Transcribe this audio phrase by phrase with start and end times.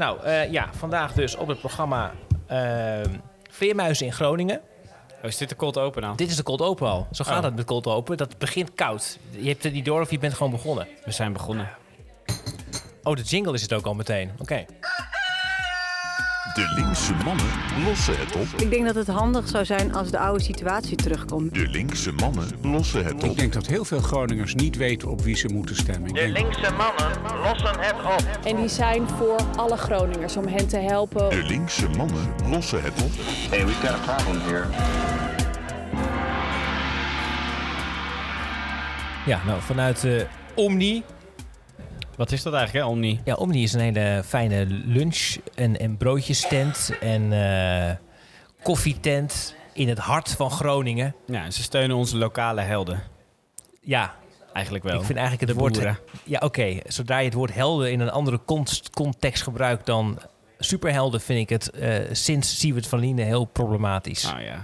[0.00, 2.12] Nou eh, ja, vandaag dus op het programma
[2.46, 3.00] eh,
[3.50, 4.60] Vleermuizen in Groningen.
[5.18, 6.16] Oh, is dit de cold open nou?
[6.16, 7.06] Dit is de cold open al.
[7.12, 7.44] Zo gaat Oh.
[7.44, 8.16] het met cold open.
[8.16, 9.18] Dat begint koud.
[9.30, 10.88] Je hebt het niet door of je bent gewoon begonnen.
[11.04, 11.70] We zijn begonnen.
[13.02, 14.30] Oh, de jingle is het ook al meteen.
[14.38, 14.64] Oké.
[16.54, 17.46] De linkse mannen
[17.84, 18.60] lossen het op.
[18.60, 21.54] Ik denk dat het handig zou zijn als de oude situatie terugkomt.
[21.54, 23.36] De linkse mannen lossen het Ik op.
[23.36, 26.08] denk dat heel veel Groningers niet weten op wie ze moeten stemmen.
[26.08, 28.46] Ik De linkse mannen lossen het op.
[28.46, 31.30] En die zijn voor alle Groningers om hen te helpen.
[31.30, 33.10] De linkse mannen lossen het op.
[33.50, 34.64] Hey, we've got a problem here.
[39.26, 40.12] Ja, nou vanuit eh,
[40.54, 41.02] Omni.
[42.20, 43.20] Wat is dat eigenlijk, hè, Omni?
[43.24, 47.96] Ja, Omni is een hele fijne lunch- en, en broodjestent en eh,
[48.62, 51.14] koffietent in het hart van Groningen.
[51.26, 53.02] Ja, ze steunen onze lokale helden.
[53.80, 54.14] Ja,
[54.52, 54.98] Eigenlijk wel.
[54.98, 55.72] ik vind eigenlijk het De woord...
[55.72, 55.98] boeren.
[56.24, 56.78] Ja, oké.
[56.86, 58.40] Zodra je het woord helden in een andere
[58.92, 60.18] context gebruikt dan
[60.58, 64.22] superhelden, vind ik het eh, sinds Siewert van Liene heel problematisch.
[64.22, 64.60] Nou ja.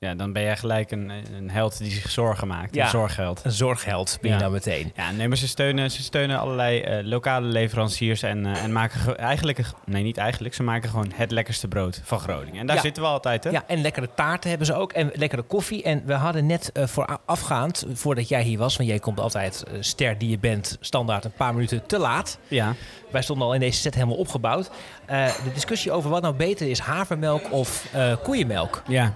[0.00, 2.74] Ja, dan ben jij gelijk een, een held die zich zorgen maakt.
[2.74, 2.84] Ja.
[2.84, 3.40] Een zorgheld.
[3.44, 4.42] Een zorgheld ben je Ja.
[4.42, 4.92] nou meteen.
[4.96, 9.00] Ja, nee, maar ze steunen, ze steunen allerlei eh, lokale leveranciers en, eh, en maken
[9.00, 12.60] ge- eigenlijk, nee niet eigenlijk, ze maken gewoon het lekkerste brood van Groningen.
[12.60, 12.82] En daar Ja.
[12.82, 13.50] zitten we altijd, hè?
[13.50, 14.92] Ja, en lekkere taarten hebben ze ook.
[14.92, 15.82] En lekkere koffie.
[15.82, 18.76] En we hadden net eh, voorafgaand, voordat jij hier was...
[18.76, 22.38] want jij komt altijd, ster die je bent, standaard een paar minuten te laat.
[22.48, 22.74] Ja.
[23.10, 24.70] Wij stonden al in deze set helemaal opgebouwd.
[25.06, 27.86] De discussie over wat nou beter is, havermelk of
[28.22, 28.82] koeienmelk.
[28.88, 29.14] Ja.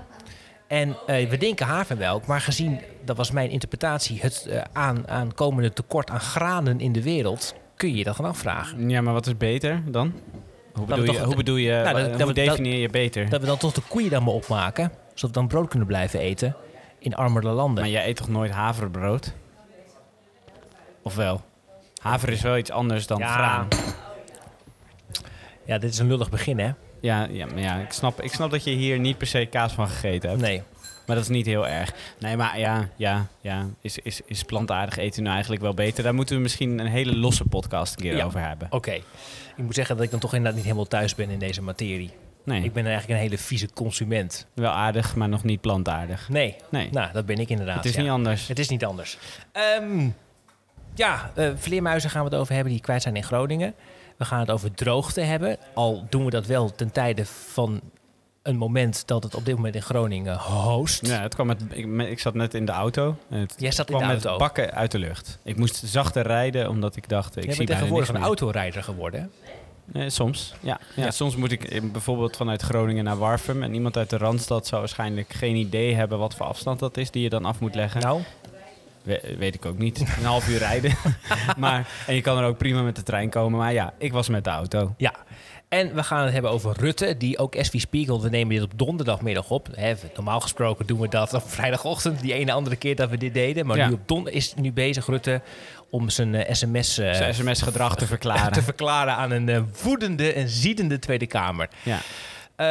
[0.72, 4.18] En eh, we denken havermelk, maar gezien, dat was mijn interpretatie...
[4.20, 7.54] het eh, aan, aankomende tekort aan granen in de wereld...
[7.76, 8.88] kun je je dat gaan afvragen.
[8.90, 10.12] ja, maar wat is beter dan?
[10.72, 12.78] Hoe bedoel, je, toch- hoe bedoel je, Nou, dat- wa- dat hoe we- dat- definieer
[12.78, 13.28] je beter?
[13.28, 14.92] Dat we dan toch de koeien dan maar opmaken...
[15.14, 16.56] zodat we dan brood kunnen blijven eten
[16.98, 17.82] in armere landen.
[17.82, 19.32] Maar jij eet toch nooit haverbrood?
[21.02, 21.40] Of wel?
[22.02, 23.26] Haver is wel iets anders dan Ja.
[23.32, 23.68] graan.
[25.64, 26.70] Ja, dit is een lullig begin, hè?
[27.02, 29.72] Ja, ja, maar ja ik, snap, ik snap dat je hier niet per se kaas
[29.72, 30.40] van gegeten hebt.
[30.42, 30.62] Nee.
[31.06, 31.92] Maar dat is niet heel erg.
[32.18, 33.66] Nee, maar ja, ja, ja.
[33.80, 36.04] Is, is, is plantaardig eten nou eigenlijk wel beter?
[36.04, 38.24] Daar moeten we misschien een hele losse podcast een keer Ja.
[38.24, 38.68] over hebben.
[38.70, 38.92] Oké.
[39.56, 42.10] Ik moet zeggen dat ik dan toch inderdaad niet helemaal thuis ben in deze materie.
[42.44, 44.46] Nee, Ik ben eigenlijk een hele vieze consument.
[44.54, 46.28] wel aardig, maar nog niet plantaardig.
[46.28, 46.56] Nee.
[46.70, 47.76] Nee, Nou, dat ben ik inderdaad.
[47.76, 48.00] het is ja.
[48.00, 48.48] niet anders.
[48.48, 49.18] Het is niet anders.
[49.52, 50.08] Ehm,
[50.94, 53.74] ja, eh, vleermuizen gaan we het over hebben die kwijt zijn in Groningen.
[54.22, 55.56] We gaan het over droogte hebben.
[55.74, 57.80] Al doen we dat wel ten tijde van
[58.42, 61.06] een moment dat het op dit moment in Groningen host.
[61.06, 63.16] Ja, het kwam met, ik, ik zat net in de auto.
[63.28, 64.38] Het Jij zat in kwam de met auto.
[64.44, 65.38] bakken uit de lucht.
[65.42, 69.30] Ik moest zachter rijden, omdat ik dacht, ik Je zie bent tegenwoordig een autorijder geworden.
[69.92, 70.80] Eh, soms, ja.
[70.96, 71.04] ja.
[71.04, 71.10] Ja.
[71.10, 73.62] Soms moet ik eh, bijvoorbeeld vanuit Groningen naar Warfum.
[73.62, 77.10] En iemand uit de Randstad zou waarschijnlijk geen idee hebben wat voor afstand dat is
[77.10, 78.00] die je dan af moet leggen.
[78.00, 78.20] Nou,
[79.02, 80.00] We- weet ik ook niet.
[80.00, 80.94] Een half uur rijden.
[81.58, 83.58] maar, en je kan er ook prima met de trein komen.
[83.58, 84.94] Maar ja, ik was met de auto.
[84.96, 85.14] Ja,
[85.68, 88.72] en we gaan het hebben over Rutte, die ook speak, want we nemen dit op
[88.76, 89.68] donderdagmiddag op.
[90.14, 93.66] Normaal gesproken doen we dat op vrijdagochtend, die ene andere keer dat we dit deden.
[93.66, 93.86] Maar Ja.
[93.88, 95.40] nu op don is nu bezig Rutte
[95.90, 98.52] om zijn eh, sms, eh, Zijn sms-gedrag te verklaren.
[98.52, 101.68] te verklaren aan een eh, woedende en ziedende Tweede Kamer.
[101.82, 101.98] ja.
[102.56, 102.66] Eh,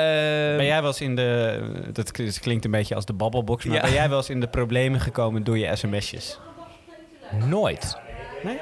[0.55, 1.89] Ben jij wel eens in de...
[1.91, 3.65] Dat klinkt een beetje als de babbelbox.
[3.65, 3.81] Maar Ja.
[3.81, 6.39] ben jij wel eens in de problemen gekomen door je sms'jes?
[7.45, 7.97] Nooit.
[8.43, 8.53] Nee?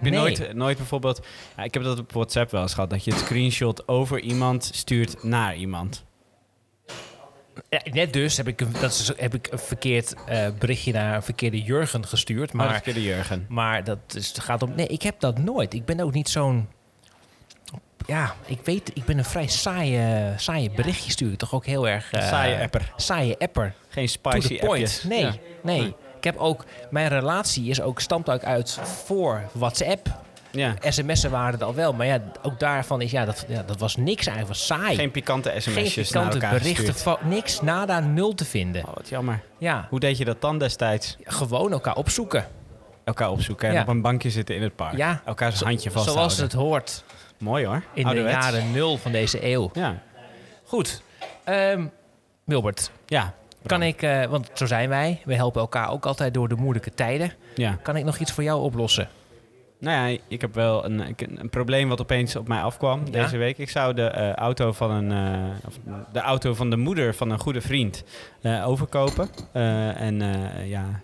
[0.00, 0.18] Je Nee.
[0.20, 1.20] nooit, nooit bijvoorbeeld...
[1.56, 2.90] Ja, ik heb dat op WhatsApp wel eens gehad.
[2.90, 6.04] Dat je het screenshot over iemand stuurt naar iemand.
[7.68, 11.14] Ja, net dus heb ik, een- dat is, heb ik een verkeerd eh, berichtje naar
[11.14, 12.52] een verkeerde Jurgen gestuurd.
[12.52, 13.46] Maar Maar dat de Jurgen.
[13.48, 14.72] Maar dat is, het gaat om.
[14.74, 15.74] Nee, ik heb dat nooit.
[15.74, 16.68] Ik ben ook niet zo'n.
[18.06, 21.88] Ja, ik weet, ik ben een vrij saaie, saaie berichtje stuur ik toch ook heel
[21.88, 22.12] erg.
[22.12, 22.92] Eh, saaie apper.
[22.96, 23.74] Saaie apper.
[23.88, 24.62] Geen spicy point.
[24.62, 25.02] appjes.
[25.02, 25.32] Nee, Ja.
[25.62, 25.94] nee.
[26.16, 30.08] Ik heb ook, mijn relatie is ook, stamt ook uit voor WhatsApp.
[30.50, 30.74] Ja.
[30.80, 33.96] SMS'en waren er al wel, maar ja, ook daarvan is, ja, dat, ja, dat was
[33.96, 34.94] niks eigenlijk, was saai.
[34.96, 38.84] Geen pikante Geen sms'jes naar pikante elkaar berichten, van, niks, nada, nul te vinden.
[38.88, 39.42] Oh, wat jammer.
[39.58, 41.16] Ja, Hoe deed je dat dan destijds?
[41.24, 42.46] gewoon elkaar opzoeken.
[43.04, 43.80] Elkaar opzoeken en Ja.
[43.80, 44.96] op een bankje zitten in het park.
[44.96, 45.20] Ja.
[45.24, 46.30] Elkaars handje vasthouden.
[46.30, 47.04] Zoals het hoort
[47.38, 47.82] Mooi hoor.
[47.94, 48.46] in Ouderwets.
[48.46, 49.70] de jaren nul van deze eeuw.
[49.72, 50.02] Ja.
[50.64, 51.02] Goed.
[51.44, 51.84] Ehm
[52.44, 53.34] Wilbert, Ja.
[53.66, 56.94] kan ik, eh, want zo zijn wij, we helpen elkaar ook altijd door de moeilijke
[56.94, 57.32] tijden.
[57.54, 57.78] Ja.
[57.82, 59.08] Kan ik nog iets voor jou oplossen?
[59.80, 63.10] Nou ja, ik heb wel een, een probleem wat opeens op mij afkwam Ja?
[63.22, 63.58] deze week.
[63.58, 65.78] Ik zou de eh, auto van een, eh, of
[66.12, 68.04] de auto van de moeder van een goede vriend
[68.64, 69.28] overkopen.
[69.52, 70.18] En
[70.66, 71.00] ja,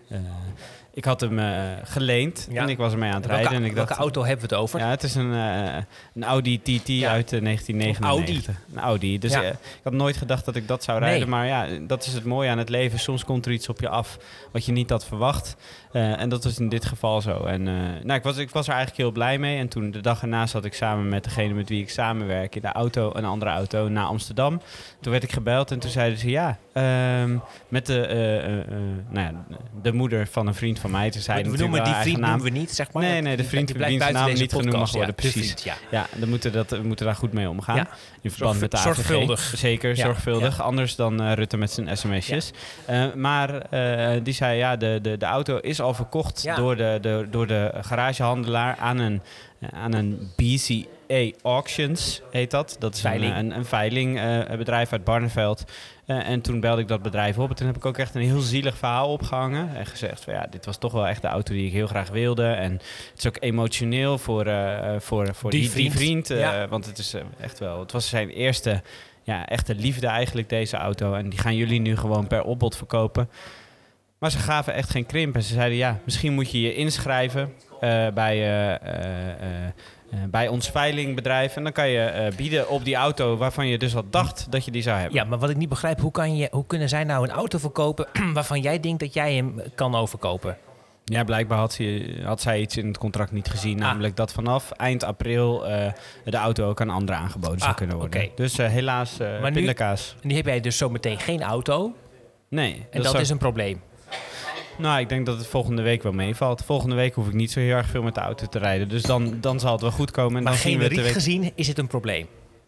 [0.95, 2.63] ik had hem eh, geleend Ja.
[2.63, 3.61] en ik was ermee aan het Welke, rijden.
[3.63, 4.79] En ik welke dacht, auto hebben we het over?
[4.81, 5.77] Ja, het is een, eh,
[6.15, 7.11] een Audi TT Ja.
[7.11, 8.57] uit eh, 1999.
[8.73, 9.19] Een Audi.
[9.19, 9.43] Dus Ja.
[9.43, 11.09] ik had nooit gedacht dat ik dat zou Nee.
[11.09, 11.29] rijden.
[11.29, 12.99] Maar ja, dat is het mooie aan het leven.
[12.99, 14.19] Soms komt er iets op je af
[14.53, 15.57] wat je niet had verwacht.
[15.93, 17.45] En dat was in dit geval zo.
[17.45, 19.59] En nou, ik, was, ik was er eigenlijk heel blij mee.
[19.59, 22.61] En toen de dag erna zat ik samen met degene met wie ik samenwerk in
[22.61, 24.61] de auto, een andere auto, naar Amsterdam.
[25.01, 27.37] Toen werd ik gebeld en toen zeiden ze ja, ehm,
[27.69, 28.65] met de,
[29.09, 29.45] nou ja,
[29.83, 31.11] de moeder van een vriend van mij.
[31.11, 33.03] Toen zei we noemen die vriend noemen we niet, zeg maar.
[33.03, 35.55] Nee, nee, de Die vriend wiens buiten naam deze niet genoemd mag worden, precies.
[35.91, 36.07] ja.
[36.17, 37.77] Dan moeten dat, we moeten daar goed mee omgaan.
[37.77, 37.89] Ja.
[38.21, 38.85] In verband met de AVG.
[38.85, 39.53] zorgvuldig.
[39.57, 40.63] Zeker, zorgvuldig.
[40.63, 42.51] Anders dan eh, Rutte met zijn sms'jes.
[42.85, 46.99] Eh, maar eh, die zei, ja, de, de, de auto is al verkocht door, de,
[47.01, 49.23] de, door de garagehandelaar aan een,
[49.73, 50.31] aan een
[51.43, 52.77] Auctions, heet dat.
[52.79, 53.33] Dat is Veiling.
[53.37, 55.65] een, een, een veilingbedrijf uit Barneveld.
[56.07, 57.51] Eh, en toen belde ik dat bedrijf op.
[57.51, 59.77] En toen heb ik ook echt een heel zielig verhaal opgehangen.
[59.77, 62.09] En gezegd van ja, dit was toch wel echt de auto die ik heel graag
[62.09, 62.47] wilde.
[62.47, 66.31] En het is ook emotioneel voor, eh, voor, voor Die die, die vriend.
[66.31, 66.69] eh, Ja.
[66.69, 68.83] Want het is eh, echt wel, het was zijn eerste
[69.23, 71.15] ja, echte liefde eigenlijk, deze auto.
[71.15, 73.29] En die gaan jullie nu gewoon per opbod verkopen.
[74.19, 75.35] Maar ze gaven echt geen krimp.
[75.35, 79.71] En ze zeiden ja, misschien moet je je inschrijven eh, bij, eh, eh, eh, eh,
[80.31, 81.57] bij ons veilingbedrijf.
[81.57, 84.65] En dan kan je eh, bieden op die auto waarvan je dus al dacht dat
[84.65, 85.15] je die zou hebben.
[85.19, 87.59] Ja, maar wat ik niet begrijp, hoe, kan je, hoe kunnen zij nou een auto
[87.59, 90.57] verkopen waarvan jij denkt dat jij hem kan overkopen?
[91.05, 93.75] Ja, blijkbaar had, ze, had zij iets in het contract niet gezien.
[93.81, 93.87] Ah.
[93.87, 95.93] Namelijk dat vanaf eind april eh,
[96.25, 98.29] de auto ook aan anderen aangeboden zou Ah, kunnen worden.
[98.35, 100.17] Dus eh, helaas uh, Maar nu- pindakaas.
[100.23, 101.93] En nu heb jij dus zometeen geen auto
[102.49, 102.87] Nee.
[102.91, 103.81] en dat, is een probleem.
[104.79, 106.65] Nou, ik denk dat het volgende week wel meevalt.
[106.65, 108.89] Volgende week hoef ik niet zo heel erg veel met de auto te rijden.
[108.89, 110.37] Dus dan, dan zal het wel goed komen.
[110.37, 111.13] En Maar dan zien we generiek week...
[111.13, 112.27] gezien is het een probleem.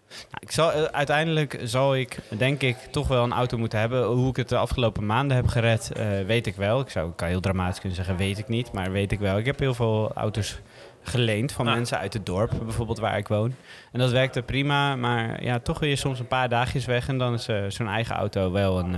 [0.09, 4.05] Nou, ik zal, eh, uiteindelijk zal ik, denk ik, toch wel een auto moeten hebben.
[4.05, 6.81] Hoe ik het de afgelopen maanden heb gered, eh, weet ik wel.
[6.81, 8.73] Ik zou kan heel dramatisch kunnen zeggen, weet ik niet.
[8.73, 9.39] Maar weet ik wel.
[9.39, 10.59] Ik heb heel veel auto's
[11.03, 11.75] geleend van Ah.
[11.75, 13.55] mensen uit het dorp, bijvoorbeeld waar ik woon.
[13.93, 14.97] En dat werkte prima.
[14.97, 17.09] Maar ja, toch wil je soms een paar dagjes weg.
[17.09, 18.95] En dan is eh, zo'n eigen auto wel een...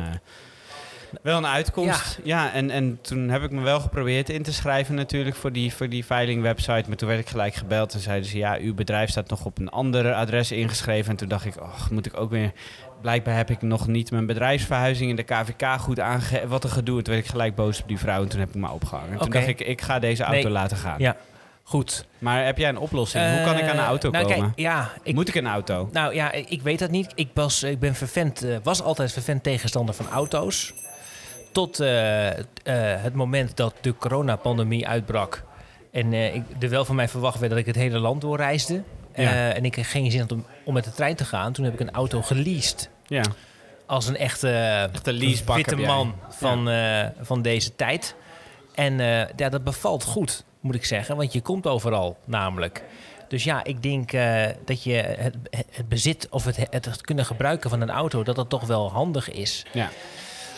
[1.23, 2.19] wel een uitkomst.
[2.25, 5.75] Ja, en, en toen heb ik me wel geprobeerd in te schrijven natuurlijk voor die,
[5.75, 6.85] voor die veilingwebsite.
[6.87, 8.37] Maar toen werd ik gelijk gebeld en zeiden ze...
[8.39, 11.11] ja, uw bedrijf staat nog op een ander adres ingeschreven.
[11.11, 12.53] En toen dacht ik, oh, moet ik ook weer...
[13.01, 16.49] Blijkbaar heb ik nog niet mijn bedrijfsverhuizing in de KVK goed aangegeven.
[16.49, 16.99] Wat een gedoe.
[16.99, 19.13] En toen werd ik gelijk boos op die vrouw en toen heb ik me opgehangen.
[19.13, 20.53] En toen dacht ik, ik ga deze auto Nee.
[20.53, 20.95] laten gaan.
[20.99, 21.17] Ja,
[21.63, 22.07] goed.
[22.19, 23.25] Maar heb jij een oplossing?
[23.35, 24.41] Hoe kan ik aan een Eh, auto nou, komen?
[24.41, 25.89] Kijk, ja, ik, Moet ik een auto?
[25.93, 27.13] Nou ja, ik ik weet dat niet.
[27.15, 30.75] Ik, was, ik ben vervent, eh, was altijd vervent tegenstander van auto's.
[31.57, 32.45] Tot eh, eh,
[33.03, 35.45] het moment dat de coronapandemie uitbrak.
[35.93, 38.83] En eh, ik, er wel van mij verwacht werd dat ik het hele land doorreisde.
[39.15, 39.53] Ja.
[39.53, 41.53] en ik geen zin had om, om met de trein te gaan.
[41.53, 42.91] Toen heb ik een auto geleased.
[43.07, 43.23] Ja.
[43.87, 44.49] Als een echte,
[44.93, 45.17] Echte
[45.55, 48.15] witte man van, eh, van deze tijd.
[48.75, 51.17] En eh, ja, dat bevalt goed, moet ik zeggen.
[51.17, 52.83] Want je komt overal namelijk.
[53.29, 57.71] Dus ja, ik denk eh, dat je het, het bezit of het, het kunnen gebruiken
[57.71, 58.23] van een auto...
[58.23, 59.65] dat dat toch wel handig is.
[59.73, 59.91] Ja.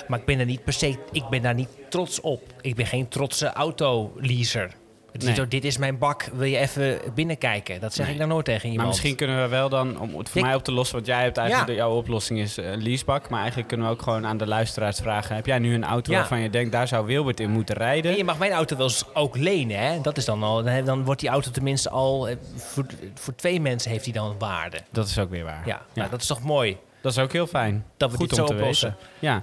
[0.09, 0.97] Maar ik ben er niet per se...
[1.13, 2.43] Ik ben daar niet trots op.
[2.61, 4.71] Ik ben geen trotse autoleaser.
[5.25, 5.49] Nee.
[5.49, 7.81] dit is mijn bak, wil je even binnenkijken?
[7.81, 8.15] Dat zeg Nee.
[8.15, 8.79] ik dan nooit tegen iemand.
[8.79, 11.07] Maar misschien kunnen we wel dan, om het voor Ik- mij op te lossen, want
[11.07, 11.75] jij hebt eigenlijk, Ja.
[11.77, 13.29] jouw oplossing is eh, een leasebak.
[13.29, 16.13] Maar eigenlijk kunnen we ook gewoon aan de luisteraars vragen: heb jij nu een auto
[16.13, 16.19] Ja.
[16.19, 18.11] waarvan je denkt, daar zou Wilbert in moeten rijden?
[18.11, 20.01] En je mag mijn auto wel eens ook lenen, hè?
[20.01, 20.63] Dat is dan al.
[20.63, 22.29] Dan, dan wordt die auto tenminste al.
[22.29, 24.79] eh, Voor, voor twee mensen heeft hij dan waarde.
[24.93, 25.63] Dat is ook weer waar.
[25.67, 26.77] Ja, Nou, dat is toch mooi.
[27.03, 27.85] Dat is ook heel fijn.
[27.97, 28.89] Dat we Goed dit om zo te oplossen.
[29.01, 29.09] weten.
[29.19, 29.43] Ja.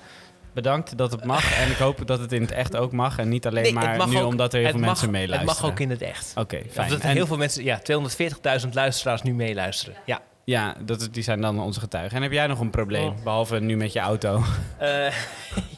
[0.55, 1.57] Bedankt dat het mag.
[1.57, 3.17] En ik hoop dat het in het echt ook mag.
[3.17, 5.53] En niet alleen Nee, maar nu ook- omdat er heel veel mag- mensen meeluisteren.
[5.53, 6.31] Het mag ook in het echt.
[6.35, 6.89] Oké, fijn.
[6.89, 9.95] dat er heel veel mensen, ja, 240.000 luisteraars nu meeluisteren.
[10.05, 10.21] Ja.
[10.43, 12.15] Ja, dat, die zijn dan onze getuigen.
[12.17, 13.07] En heb jij nog een probleem?
[13.07, 13.23] Oh.
[13.23, 14.41] Behalve nu met je auto.
[14.77, 14.87] Eh,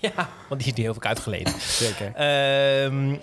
[0.01, 1.53] ja, want die is nu heel veel uitgeleden.
[1.59, 2.11] Zeker.
[2.15, 3.15] Ehm,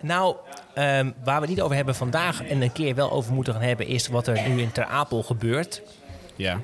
[0.00, 0.36] nou,
[0.74, 3.62] ehm, waar we het niet over hebben vandaag en een keer wel over moeten gaan
[3.62, 5.82] hebben, is wat er nu in Ter Apel gebeurt.
[6.36, 6.60] Ja.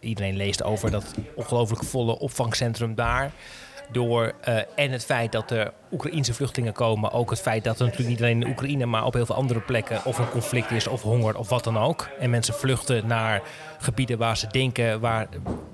[0.00, 3.32] Iedereen leest over dat ongelooflijk volle opvangcentrum daar.
[3.92, 7.12] Door, eh, en het feit dat er Oekraïense vluchtelingen komen.
[7.12, 9.60] Ook het feit dat er natuurlijk niet alleen in Oekraïne, maar op heel veel andere
[9.60, 10.04] plekken.
[10.04, 12.08] of een conflict is, of honger, of wat dan ook.
[12.18, 13.42] En mensen vluchten naar
[13.84, 15.28] gebieden waar ze denken waar,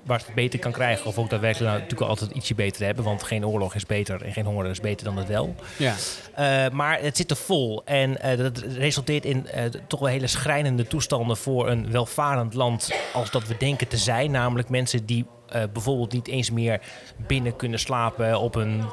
[0.04, 1.06] waar ze het beter kan krijgen.
[1.06, 3.04] Of ook daadwerkelijk nou, natuurlijk altijd ietsje beter hebben.
[3.04, 5.54] Want geen oorlog is beter en geen honger is beter dan het wel.
[5.76, 5.94] Ja.
[6.34, 7.82] Eh, maar het zit er vol.
[7.84, 12.90] En eh, dat resulteert in eh, toch wel hele schrijnende toestanden voor een welvarend land
[13.12, 14.30] als dat we denken te zijn.
[14.30, 15.26] Namelijk mensen die
[15.72, 16.80] bijvoorbeeld niet eens meer
[17.26, 18.84] binnen kunnen slapen op een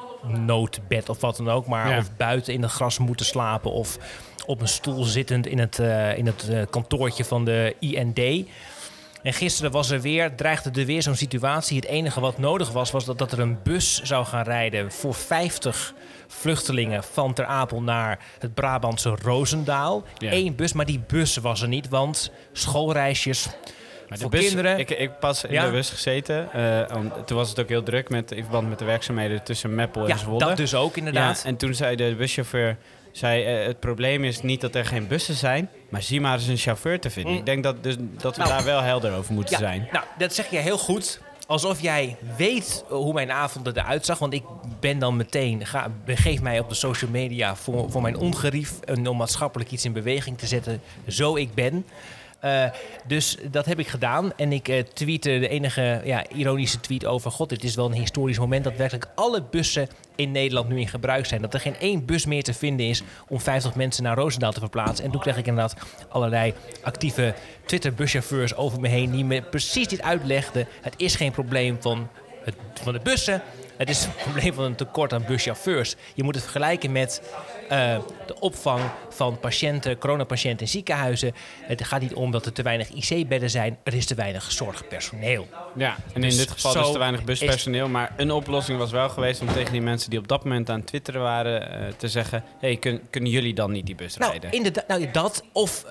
[0.46, 1.68] noodbed of wat dan ook.
[1.68, 1.98] Maar Ja.
[1.98, 3.98] of buiten in het gras moeten slapen of
[4.46, 5.80] op een stoel zittend in het,
[6.16, 8.48] in het kantoortje van de IND.
[9.24, 11.76] En gisteren was er weer, dreigde er weer zo'n situatie.
[11.76, 15.14] Het enige wat nodig was, was dat, dat er een bus zou gaan rijden voor
[15.14, 15.94] 50
[16.28, 20.04] vluchtelingen van Ter Apel naar het Brabantse Roosendaal.
[20.18, 20.32] Ja.
[20.32, 23.46] Eén bus, maar die bus was er niet, want schoolreisjes
[24.10, 24.80] Maar de voor bus- kinderen.
[24.80, 25.66] Ik, ik pas in Ja.
[25.66, 26.52] de bus gezeten.
[26.54, 29.76] eh, om- toen was het ook heel druk met, in verband met de werkzaamheden tussen
[29.76, 30.40] Meppel en ja, Zwolle.
[30.40, 31.42] dat dus ook inderdaad.
[31.44, 32.78] Ja, en toen zei de buschauffeur...
[33.18, 36.48] Zei, eh, het probleem is niet dat er geen bussen zijn, maar zie maar eens
[36.48, 37.32] een chauffeur te vinden.
[37.32, 37.38] Mm.
[37.38, 38.54] Ik denk dat, dus, dat we Nou.
[38.56, 39.88] daar wel helder over moeten Ja, zijn.
[39.92, 41.22] Nou, dat zeg je heel goed.
[41.48, 44.20] Alsof jij weet hoe mijn avonden eruit zag.
[44.20, 44.44] Want ik
[44.80, 48.80] ben dan meteen, ga, begeef mij op de social media voor, voor mijn ongerief.
[48.80, 50.82] En om maatschappelijk iets in beweging te zetten.
[51.08, 51.86] Zo ik ben.
[52.40, 52.66] Eh,
[53.08, 54.34] dus dat heb ik gedaan.
[54.36, 57.32] En ik eh tweette de enige ja, ironische tweet over...
[57.32, 58.64] God, dit is wel een historisch moment...
[58.64, 61.42] dat werkelijk alle bussen in Nederland nu in gebruik zijn.
[61.42, 63.04] Dat er geen één bus meer te vinden is...
[63.28, 65.06] om 50 mensen naar Roosendaal te verplaatsen.
[65.06, 65.76] En toen kreeg ik inderdaad
[66.10, 66.54] allerlei
[66.84, 67.34] actieve
[67.66, 69.12] Twitter-buschauffeurs over me heen...
[69.12, 70.68] die me precies dit uitlegden.
[70.82, 72.10] Het is geen probleem van,
[72.44, 73.42] het, van de bussen...
[73.78, 75.96] Het is een probleem van een tekort aan buschauffeurs.
[76.16, 77.22] Je moet het vergelijken met
[77.70, 81.34] eh, de opvang van patiënten, coronapatiënten in ziekenhuizen.
[81.62, 83.78] Het gaat niet om dat er te weinig IC-bedden zijn.
[83.84, 85.48] Er is te weinig zorgpersoneel.
[85.76, 87.88] Ja, en Dus in dit geval zo dus te weinig is- buspersoneel.
[87.88, 90.78] Maar een oplossing was wel geweest om tegen die mensen die op dat moment aan
[90.78, 91.72] het twitteren waren...
[91.72, 94.52] eh, te zeggen, hey, kun- kunnen jullie dan niet die bus Nou, rijden?
[94.52, 95.84] inderdaad, nou, dat of...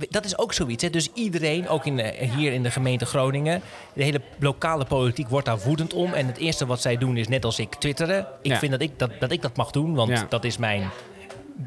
[0.00, 0.82] eh, Dat is ook zoiets.
[0.82, 0.90] Hè?
[0.90, 5.46] Dus iedereen, ook in, de- hier in de gemeente Groningen, de hele lokale politiek wordt
[5.46, 6.12] daar woedend om.
[6.12, 8.26] En het eerste wat zij doen is net als ik twitteren.
[8.42, 8.58] Ik Ja.
[8.58, 10.26] vind dat ik dat, dat ik dat mag doen, want Ja.
[10.28, 10.90] dat is mijn.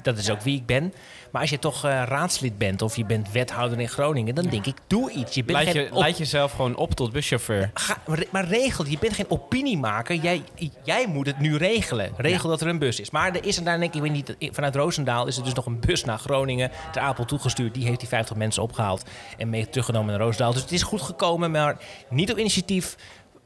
[0.01, 0.93] Dat is ook wie ik ben.
[1.31, 4.65] Maar als je toch eh, raadslid bent of je bent wethouder in Groningen, dan denk
[4.65, 5.35] ik, doe iets.
[5.35, 7.71] Je bent Leid, je, leid jezelf gewoon op tot buschauffeur.
[7.73, 10.15] Ga, maar re- maar regel, je bent geen opiniemaker.
[10.15, 10.43] Jij,
[10.83, 12.11] jij moet het nu regelen.
[12.17, 13.09] Regel dat er een bus is.
[13.09, 15.53] Maar er is er daar, denk ik, ik weet niet, vanuit Roosendaal is er dus
[15.53, 17.73] nog een bus naar Groningen, ter Apel toegestuurd.
[17.73, 19.03] Die heeft die 50 mensen opgehaald
[19.37, 20.53] en mee teruggenomen naar Roosendaal.
[20.53, 21.77] Dus het is goed gekomen, maar
[22.09, 22.95] niet op initiatief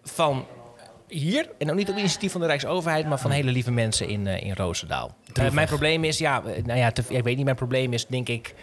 [0.03, 0.45] van
[1.07, 4.27] hier en ook niet op initiatief van de Rijksoverheid, maar van hele lieve mensen in,
[4.27, 5.15] eh, in Roosendaal.
[5.33, 8.05] Eh, mijn probleem is, ja, eh, nou ja, te- ik weet niet, mijn probleem is
[8.07, 8.55] denk ik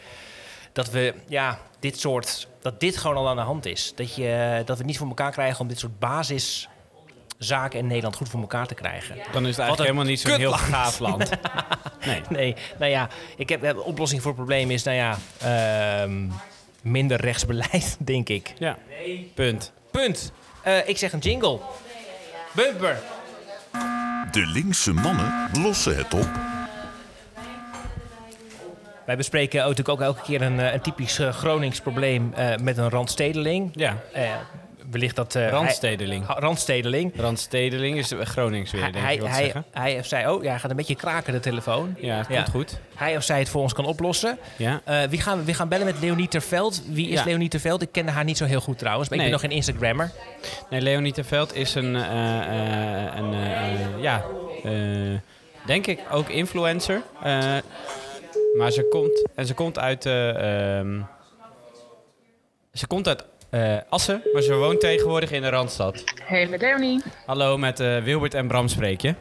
[0.73, 3.93] dat we ja, dit soort, dat dit gewoon al aan de hand is.
[3.95, 8.29] Dat, je, dat we niet voor elkaar krijgen om dit soort basiszaken in Nederland goed
[8.29, 9.17] voor elkaar te krijgen.
[9.33, 11.31] Dan is het eigenlijk helemaal niet zo'n heel gaaf land.
[12.07, 12.21] Nee.
[12.29, 16.29] Nee, nou ja, ik heb, de oplossing voor het probleem is, nou ja, ehm,
[16.83, 18.53] minder rechtsbeleid, denk ik.
[18.59, 18.79] Ja,
[19.35, 19.73] punt.
[19.91, 20.33] Punt.
[20.87, 21.59] Ik zeg een jingle.
[22.54, 22.96] Bumper.
[24.30, 26.28] De linkse mannen lossen het op.
[29.06, 32.56] Wij bespreken ook natuurlijk ook elke keer een, eh, een typisch eh, Gronings probleem eh,
[32.56, 33.70] met een randstedeling.
[33.73, 34.23] Ja, Eh,
[34.95, 35.35] wellicht dat...
[35.35, 36.27] eh, Randstedeling.
[36.27, 37.13] hij- Randstedeling.
[37.17, 39.65] Randstedeling is Gronings weer, Hij, denk hij, ik hij, zeggen.
[39.71, 41.95] hij of zij, oh ja, hij gaat een beetje kraken de telefoon.
[41.99, 42.35] Ja, het Ja.
[42.35, 42.79] komt goed.
[42.95, 44.39] Hij of zij het voor ons kan oplossen.
[44.57, 44.81] Ja.
[44.85, 46.83] Eh, wie, gaan, we- wie gaan bellen met Leonie Terveld?
[46.89, 47.25] Wie is Ja.
[47.25, 47.83] Leonie Terveld?
[47.83, 49.33] Ik kende haar niet zo heel goed trouwens, maar ik Nee.
[49.33, 50.11] ben nog geen Instagrammer.
[50.71, 52.03] Nee, Leonie Terveld is een, eh,
[52.41, 54.25] eh, een eh, eh, ja,
[54.65, 54.73] eh,
[55.67, 57.03] denk ik ook influencer.
[57.23, 57.57] Eh,
[58.59, 61.01] maar ze komt, en ze komt uit, eh, ehm,
[62.73, 66.04] ze komt uit eh, Assen, maar ze woont tegenwoordig in de Randstad.
[66.25, 67.02] Hey, met Leonie.
[67.26, 69.14] Hallo, met eh, Wilbert en Bram spreek je.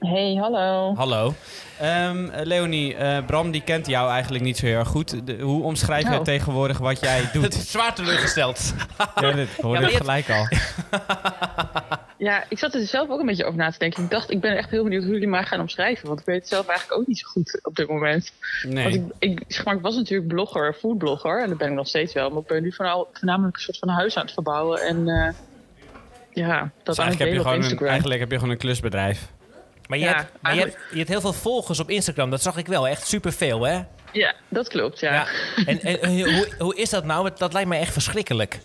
[0.00, 0.94] Hey, hallo.
[0.96, 1.34] Hallo.
[1.80, 2.96] Ehm, eh, Leonie,
[3.26, 5.26] Bram die kent jou eigenlijk niet zo heel erg goed.
[5.26, 6.22] De- hoe omschrijf jij Oh.
[6.24, 7.54] tegenwoordig wat jij Het doet?
[7.54, 8.74] is zwaar teleurgesteld.
[9.20, 10.48] ja, dit ik je- gelijk al.
[12.18, 14.02] Ja, ik zat er zelf ook een beetje over na te denken.
[14.04, 16.08] Ik dacht, ik ben echt heel benieuwd hoe jullie mij gaan omschrijven.
[16.08, 18.32] Want ik weet het zelf eigenlijk ook niet zo goed op dit moment.
[18.62, 18.92] Want Nee.
[19.18, 21.42] ik, ik, zeg maar, ik was natuurlijk blogger, foodblogger.
[21.42, 22.30] En dat ben ik nog steeds wel.
[22.30, 24.80] Maar ik ben nu vooral, voornamelijk een soort van huis aan het verbouwen.
[24.80, 25.32] En eh,
[26.32, 27.88] ja, dat Dus aan eigenlijk, heb het je een, Instagram.
[27.88, 29.28] eigenlijk heb je gewoon een klusbedrijf.
[29.88, 32.30] Maar je, Ja, hebt, maar je, hebt, je hebt heel veel volgers op Instagram.
[32.30, 32.88] Dat zag ik wel.
[32.88, 33.80] Echt superveel, hè?
[34.12, 35.12] Ja, dat klopt, ja.
[35.14, 35.26] Ja.
[35.66, 37.22] En, en, hoe, hoe is dat nou?
[37.28, 38.58] Dat- Dat lijkt mij echt verschrikkelijk.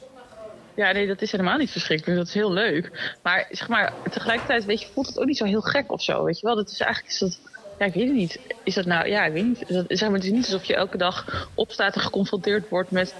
[0.75, 2.18] Nee, dat is helemaal niet verschrikkelijk.
[2.18, 3.16] Dat is heel leuk.
[3.24, 6.24] Maar zeg maar, tegelijkertijd weet je, voelt het ook niet zo heel gek of zo.
[6.24, 7.13] Weet je wel, dat is eigenlijk...
[7.13, 7.40] Is dat,
[7.80, 8.40] ja, ik weet het niet.
[8.63, 9.08] Is dat nou...
[9.08, 9.68] Ja, ik weet niet.
[9.68, 13.13] Dat, zeg maar, het is niet alsof je elke dag opstaat en geconfronteerd wordt met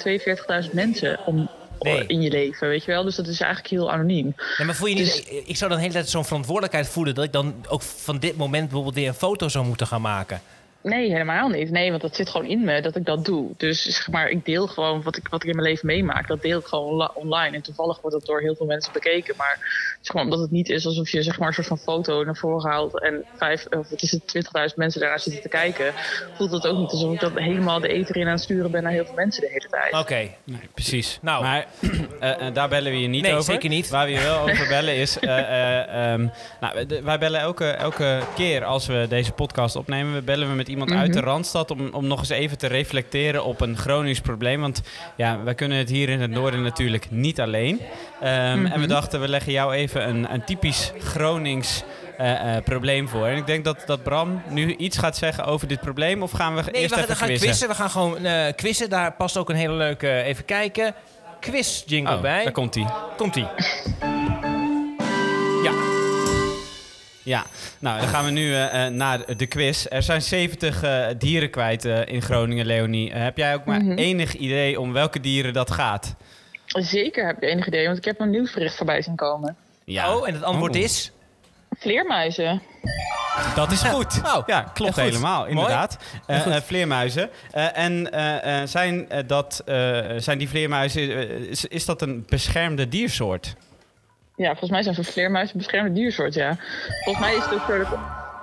[0.68, 2.06] 42.000 mensen om, Nee.
[2.08, 3.04] in je leven, weet je wel.
[3.04, 4.36] Dus dat is eigenlijk heel anoniem.
[4.58, 5.06] Nee, maar voel je niet...
[5.26, 7.16] Dus- Ik zou dan de hele tijd zo'n verantwoordelijkheid voelen...
[7.16, 10.42] dat ik dan ook van dit moment bijvoorbeeld weer een foto zou moeten gaan maken.
[10.84, 11.72] Nee, helemaal niet.
[11.72, 13.52] Nee, want dat zit gewoon in me dat ik dat doe.
[13.58, 16.28] Dus zeg maar, ik deel gewoon wat ik, wat ik in mijn leven meemaak.
[16.28, 17.56] Dat deel ik gewoon online.
[17.56, 19.34] En toevallig wordt dat door heel veel mensen bekeken.
[19.38, 21.78] Maar het is gewoon omdat het niet is alsof je zeg maar, een soort van
[21.78, 23.02] foto naar voren haalt.
[23.02, 25.94] En vijf, of het is het 20.000 mensen daarnaar zitten te kijken.
[26.38, 28.84] Voelt het ook niet alsof ik dat helemaal de eter in aan het sturen ben
[28.84, 29.94] naar heel veel mensen de hele tijd.
[29.94, 30.30] Oké.
[30.44, 31.20] Nee, precies.
[31.22, 31.44] Nou.
[31.44, 31.66] Maar
[32.20, 33.44] eh, eh, daar bellen we je niet Nee, over.
[33.54, 33.90] zeker niet.
[33.90, 35.20] Waar we je wel over bellen is...
[35.20, 36.28] eh, eh, ehm,
[36.60, 40.14] nou, wij bellen elke, elke keer als we deze podcast opnemen...
[40.14, 41.00] we bellen we met iemand Mhm.
[41.00, 44.62] uit de Randstad om, om nog eens even te reflecteren op een Gronings probleem.
[44.62, 44.82] Want
[45.16, 47.82] ja, wij kunnen het hier in het noorden natuurlijk niet alleen.
[48.22, 48.72] Ehm, Mhm.
[48.72, 51.84] En we dachten, we leggen jou even een, een typisch Gronings
[52.18, 53.26] eh, eh, probleem voor.
[53.28, 56.24] En ik denk dat, dat Bram nu iets gaat zeggen over dit probleem.
[56.24, 57.48] Of gaan we Nee, eerst we, even we gaan quizzen?
[57.48, 57.68] quizzen.
[57.68, 58.90] We gaan gewoon eh, quizzen.
[58.90, 60.22] Daar past ook een hele leuke...
[60.22, 60.94] even kijken.
[61.40, 62.44] Quiz jingle Oh, bij.
[62.44, 62.86] daar komt hij.
[63.18, 63.48] Komt-ie.
[65.64, 65.72] Ja.
[67.24, 67.46] Ja,
[67.80, 69.86] nou dan gaan we nu eh, eh, naar de quiz.
[69.90, 73.14] Er zijn 70 eh, dieren kwijt eh, in Groningen, Leonie.
[73.14, 73.92] Heb jij ook maar Mhm.
[73.98, 76.16] enig idee om welke dieren dat gaat?
[76.66, 79.56] Zeker heb ik enig idee, want ik heb een nieuwsbericht voorbij zien komen.
[79.84, 80.16] Ja.
[80.16, 80.82] Oh, en het antwoord Oh.
[80.82, 81.12] is...
[81.80, 82.62] Vleermuizen.
[83.56, 84.22] Dat is goed.
[84.36, 85.02] Oh, ja, klopt goed.
[85.04, 85.98] helemaal, inderdaad.
[86.66, 87.30] Vleermuizen.
[87.52, 88.10] Eh, en
[88.68, 93.56] zijn, dat, eh, zijn die vleermuizen, is, is dat een beschermde diersoort?
[94.36, 96.58] Ja, volgens mij zijn vleermuizen een beschermde diersoort, ja.
[97.04, 97.92] Volgens mij is het ook.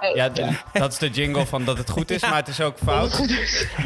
[0.00, 0.28] Oh, Ja,
[0.72, 3.22] dat is de jingle van dat het goed is, maar het is ook fout.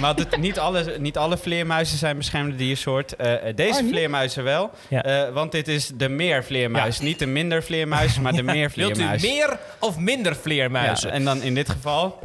[0.00, 3.16] Maar het- niet, alle, niet alle vleermuizen zijn beschermde diersoort.
[3.16, 5.02] Eh, eh, deze Oh, vleermuizen wel, Ja.
[5.02, 7.00] Eh, want dit is de meervleermuis.
[7.00, 9.23] Niet de minder vleermuis, maar de Wilt u meervleermuis.
[9.23, 11.11] meer of minder Ja, vleermuizen?
[11.12, 12.18] en dan in dit geval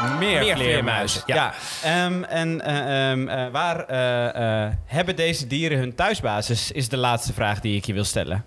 [0.00, 0.56] meer, Meer vleermuizen.
[0.56, 1.34] vleermuizen, ja.
[1.34, 1.54] Ja.
[2.04, 6.72] Ehm, en eh, ehm, eh, waar eh, eh, hebben deze dieren hun thuisbasis?
[6.72, 8.44] Is de laatste vraag die ik je wil stellen.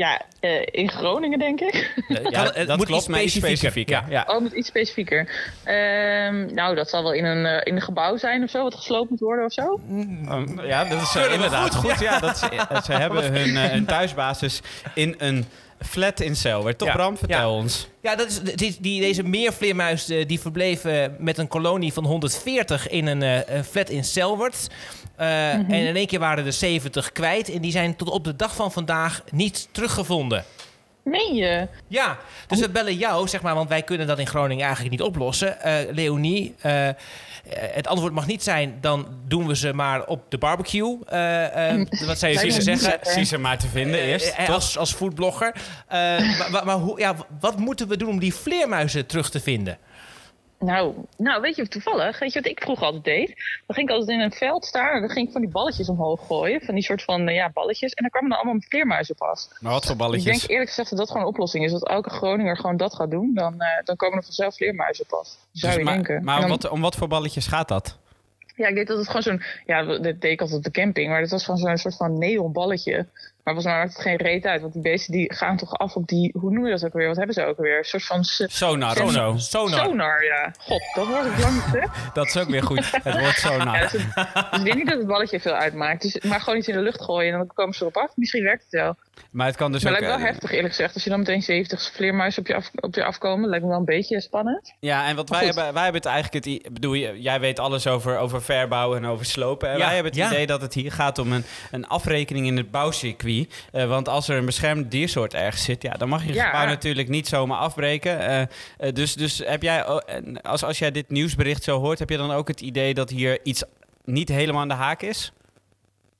[0.00, 1.92] Ja, eh, in Groningen denk ik.
[2.08, 3.56] Ja, dat moet klopt, iets maar iets specifieker.
[3.56, 4.02] specifieker.
[4.08, 4.24] Ja.
[4.26, 4.34] Ja.
[4.34, 5.28] Oh, met iets specifieker.
[5.64, 8.74] Ehm, nou, dat zal wel in een, eh, in een gebouw zijn of zo, wat
[8.74, 9.80] gesloopt moet worden of zo.
[9.90, 12.00] Um, ja, dat is eh, inderdaad goed, goed.
[12.00, 12.18] Ja.
[12.18, 14.60] dat ze, ze hebben hun, hun thuisbasis
[14.94, 15.46] in een
[15.86, 16.76] flat in Selwer.
[16.76, 16.94] Toch Ja.
[16.94, 17.16] Bram?
[17.18, 17.50] Vertel Ja.
[17.50, 17.88] ons.
[18.02, 22.88] Ja, dat is, die, die, deze meervleermuis eh, die verbleven met een kolonie van 140
[22.88, 24.66] in een eh, eh, flat in Selwert.
[25.16, 27.48] Eh, En in één keer waren er 70 kwijt.
[27.50, 30.44] En die zijn tot op de dag van vandaag niet teruggevonden.
[31.02, 31.68] Meen je?
[31.88, 35.06] Ja, dus we bellen jou, zeg maar, want wij kunnen dat in Groningen eigenlijk niet
[35.06, 35.60] oplossen.
[35.60, 36.88] Eh, Leonie, eh,
[37.52, 40.98] het antwoord mag niet zijn, dan doen we ze maar op de barbecue.
[41.06, 42.98] Eh, eh, wat zou je me zeggen?
[43.02, 44.36] Zie ze maar te vinden eerst.
[44.36, 44.48] Toch?
[44.54, 45.54] als, als foodblogger.
[45.86, 45.98] Eh,
[46.38, 49.78] maar maar, maar hoe, ja, wat moeten we doen om die vleermuizen terug te vinden?
[50.64, 53.26] Nou, nou, weet je toevallig, weet je wat ik vroeger altijd deed?
[53.66, 55.88] Dan ging ik altijd in een veld staan en dan ging ik van die balletjes
[55.88, 56.60] omhoog gooien.
[56.60, 57.92] Van die soort van, eh, ja, balletjes.
[57.92, 59.48] En dan kwamen er allemaal vleermuizen pas.
[59.60, 60.38] Maar wat voor Ik balletjes?
[60.38, 61.72] denk eerlijk gezegd dat dat gewoon een oplossing is.
[61.72, 63.30] Dat elke Groninger gewoon dat gaat doen.
[63.34, 65.38] Dan, eh, dan komen er vanzelf vleermuizen pas.
[65.52, 66.24] Zou Dus je maar denken.
[66.24, 67.98] maar om, wat, om wat voor balletjes gaat dat?
[68.56, 69.42] Ja, ik deed dat het gewoon zo'n...
[69.66, 71.08] Ja, dat deed ik altijd op de camping.
[71.08, 73.06] Maar dat was gewoon zo'n soort van neonballetje.
[73.44, 74.60] Maar volgens mij maakt het geen reet uit.
[74.60, 76.34] Want die beesten die gaan toch af op die...
[76.38, 77.06] Hoe noem je dat ook weer?
[77.08, 77.78] Wat hebben ze ook weer?
[77.78, 78.24] Een soort van...
[78.24, 79.34] Sonar of zo.
[79.36, 79.84] Sonar.
[79.84, 80.54] Sonar, ja.
[80.60, 81.88] God, dat wordt ik lang niet.
[82.14, 82.90] Dat is ook weer goed.
[83.02, 83.80] Het woord Ja, sonar.
[83.80, 84.14] dus, het-
[84.50, 86.02] dus ik denk niet dat het balletje veel uitmaakt.
[86.02, 88.10] Dus, maar gewoon iets in de lucht gooien en dan komen ze erop af.
[88.14, 88.96] Misschien werkt het wel.
[89.30, 89.98] Maar het kan dus Maar ook...
[89.98, 90.94] het lijkt wel eh, heftig eerlijk gezegd.
[90.94, 93.48] Als je dan meteen 70 vleermuizen op je, af, op je afkomen.
[93.48, 94.72] Lijkt me wel een beetje spannend.
[94.80, 97.86] Ja, en wat wij hebben, wij hebben het eigenlijk het, bedoel je, jij weet alles
[97.86, 99.68] over, over verbouwen en over slopen.
[99.68, 100.30] En Ja, wij hebben het ja.
[100.30, 103.29] idee dat het hier gaat om een, een afrekening in het bouwcircuit.
[103.72, 106.44] Eh, want als er een beschermd diersoort ergens zit, ja, dan mag je Ja.
[106.44, 108.20] gebouw natuurlijk niet zomaar afbreken.
[108.20, 108.48] Eh, eh,
[108.94, 109.84] dus, dus heb jij,
[110.42, 113.38] als, als jij dit nieuwsbericht zo hoort, heb je dan ook het idee dat hier
[113.42, 113.62] iets
[114.04, 115.32] niet helemaal aan de haak is?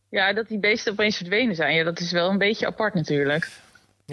[0.08, 1.74] Ja, dat die beesten opeens verdwenen zijn.
[1.74, 3.48] Ja, dat is wel een beetje apart natuurlijk.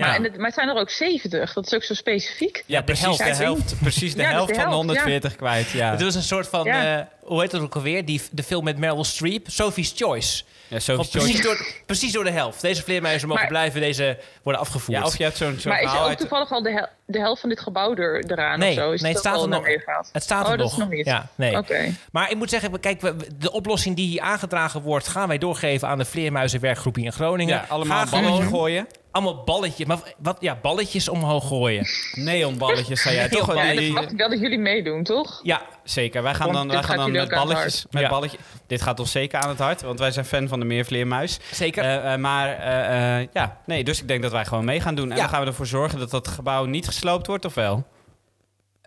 [0.05, 1.53] Maar, en het, maar het zijn er ook 70.
[1.53, 2.63] Dat is ook zo specifiek.
[2.65, 3.19] Ja, precies helft.
[3.38, 5.69] de helft, precies de Ja, helft de van de helft, 140 kwijt.
[5.69, 6.97] Ja, Het was een soort van, Ja.
[6.99, 8.05] eh, hoe heet dat ook alweer?
[8.05, 10.43] Die, de film met Meryl Streep, Sophie's Choice.
[10.67, 11.47] ja, Sophie's precies, Choice.
[11.47, 12.62] door, precies door de helft.
[12.62, 14.97] Deze vleermuizen mogen Maar- blijven, deze worden afgevoerd.
[14.97, 16.17] Ja, of je hebt zo'n zo'n maar is er ook uit...
[16.17, 18.91] toevallig al de, hel- de helft van dit gebouw er, eraan Nee, of zo?
[18.91, 19.65] Is nee, het staat er nog.
[20.12, 20.71] Het staat oh, er dat nog.
[20.75, 21.05] is nog niet.
[21.05, 21.57] Ja, nee.
[21.57, 21.93] Oké.
[22.12, 23.01] Maar ik moet zeggen, kijk,
[23.39, 27.55] de oplossing die hier aangedragen wordt, gaan wij doorgeven aan de vleermuizenwerkgroep hier in Groningen.
[27.55, 28.88] Ja, allemaal gewoon gooien.
[29.17, 31.86] Allemaal balletjes, maar wat, ja, balletjes omhoog gooien.
[32.13, 33.56] Neonballetjes, zei jij toch?
[33.56, 35.39] Ja, Die- dat jullie meedoen, toch?
[35.43, 37.86] Ja, Zeker, wij gaan Want dan, wij gaan dan met balletjes.
[37.91, 38.10] Met Ja.
[38.10, 41.39] balletje, dit gaat ons zeker aan het hart, want wij zijn fan van de meervleermuis.
[41.51, 41.84] zeker.
[41.84, 44.95] Eh, eh, maar eh, eh, ja, nee, dus ik denk dat wij gewoon mee gaan
[44.95, 45.10] doen.
[45.10, 45.21] En Ja.
[45.21, 47.86] dan gaan we ervoor zorgen dat dat gebouw niet gesloopt wordt, of wel?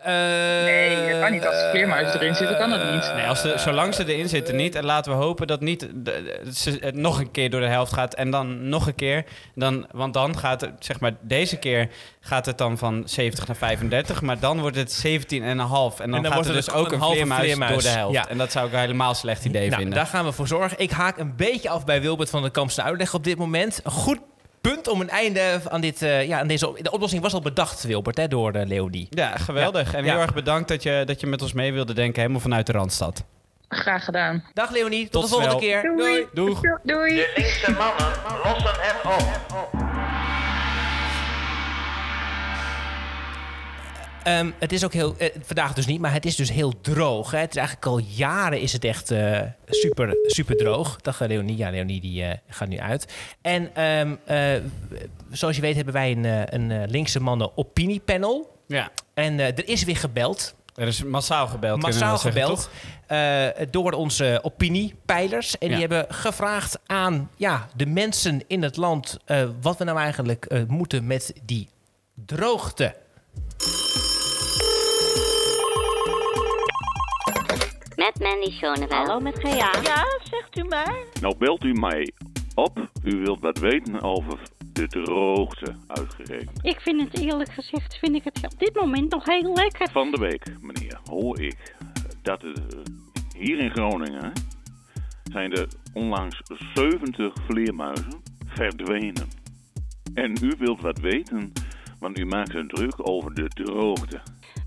[0.05, 1.47] Nee, dat kan niet.
[1.47, 3.13] Als er vleermuizen erin zitten, kan dat niet.
[3.15, 4.75] Nee, als de, zolang ze erin zitten niet.
[4.75, 7.67] En laten we hopen dat niet de- de- ze het nog een keer door de
[7.67, 8.15] helft gaat.
[8.15, 9.25] En dan nog een keer.
[9.55, 11.89] Dan, want dan gaat het, zeg maar, deze keer
[12.21, 14.23] gaat het dan van 70 naar 35.
[14.23, 16.01] Maar dan wordt het 17,5.
[16.01, 17.73] En dan, En dan gaat wordt er het dus ook een halve vleermuis, vleermuis.
[17.73, 18.15] door de helft.
[18.15, 18.29] Ja.
[18.29, 19.95] En dat zou ik een helemaal slecht idee nou, vinden.
[19.99, 20.79] daar gaan we voor zorgen.
[20.79, 23.81] Ik haak een beetje af bij Wilbert van der Kampse uitleg op dit moment.
[23.85, 24.19] Een goed
[24.61, 26.73] punt om een einde aan, dit, eh, ja, aan deze...
[26.83, 29.07] De oplossing was al bedacht, Wilbert, hè, door uh, Leonie.
[29.11, 29.94] Ja, geweldig.
[29.94, 30.12] En Ja.
[30.12, 32.73] heel erg bedankt dat je, dat je met ons mee wilde denken, helemaal vanuit de
[32.73, 33.25] Randstad.
[33.68, 34.44] Graag gedaan.
[34.55, 35.83] Dag Leonie, tot, Tot de volgende keer.
[35.96, 36.27] Doei.
[36.33, 36.61] Doeg.
[36.83, 37.14] Doei.
[37.14, 38.12] De linkse mannen
[38.44, 39.89] lossen het op.
[44.22, 47.30] Ehm, het is ook heel, eh, vandaag dus niet, maar het is dus heel droog.
[47.30, 47.38] Hè.
[47.38, 50.96] Het is eigenlijk al jaren is het echt eh, super, super droog.
[51.00, 51.56] Dag eh, Leonie.
[51.56, 53.12] Ja, Leonie die gaat nu uit.
[53.42, 54.62] En ehm, eh,
[55.30, 58.59] zoals je weet hebben wij een, een linkse mannen opiniepanel.
[58.66, 58.90] Ja.
[59.14, 60.54] En er is weer gebeld.
[60.74, 61.83] Er is massaal gebeld.
[61.83, 62.70] Massaal zeggen, gebeld.
[63.70, 65.59] door onze opiniepeilers.
[65.59, 65.72] En Ja.
[65.76, 69.18] die hebben gevraagd aan ja, de mensen in het land...
[69.61, 71.68] wat we nou eigenlijk moeten met die
[72.26, 72.94] droogte.
[78.14, 78.99] Met Mandy Schonewell.
[78.99, 79.70] Hallo, met Gea.
[79.83, 80.94] Ja, zegt u maar.
[81.20, 82.12] Nou belt u mij
[82.55, 82.90] op.
[83.05, 84.38] U wilt wat weten over
[84.73, 86.59] de droogte uitgerekend.
[86.62, 89.90] Ik vind het eerlijk gezegd, vind ik het op dit moment nog heel lekker.
[89.90, 91.75] Van de week, meneer, hoor ik
[92.23, 92.42] dat
[93.37, 94.33] hier in Groningen
[95.33, 96.40] zijn er onlangs
[96.75, 99.29] 70 vleermuizen verdwenen.
[100.14, 101.53] En u wilt wat weten,
[101.99, 104.20] want u maakt een druk over de droogte.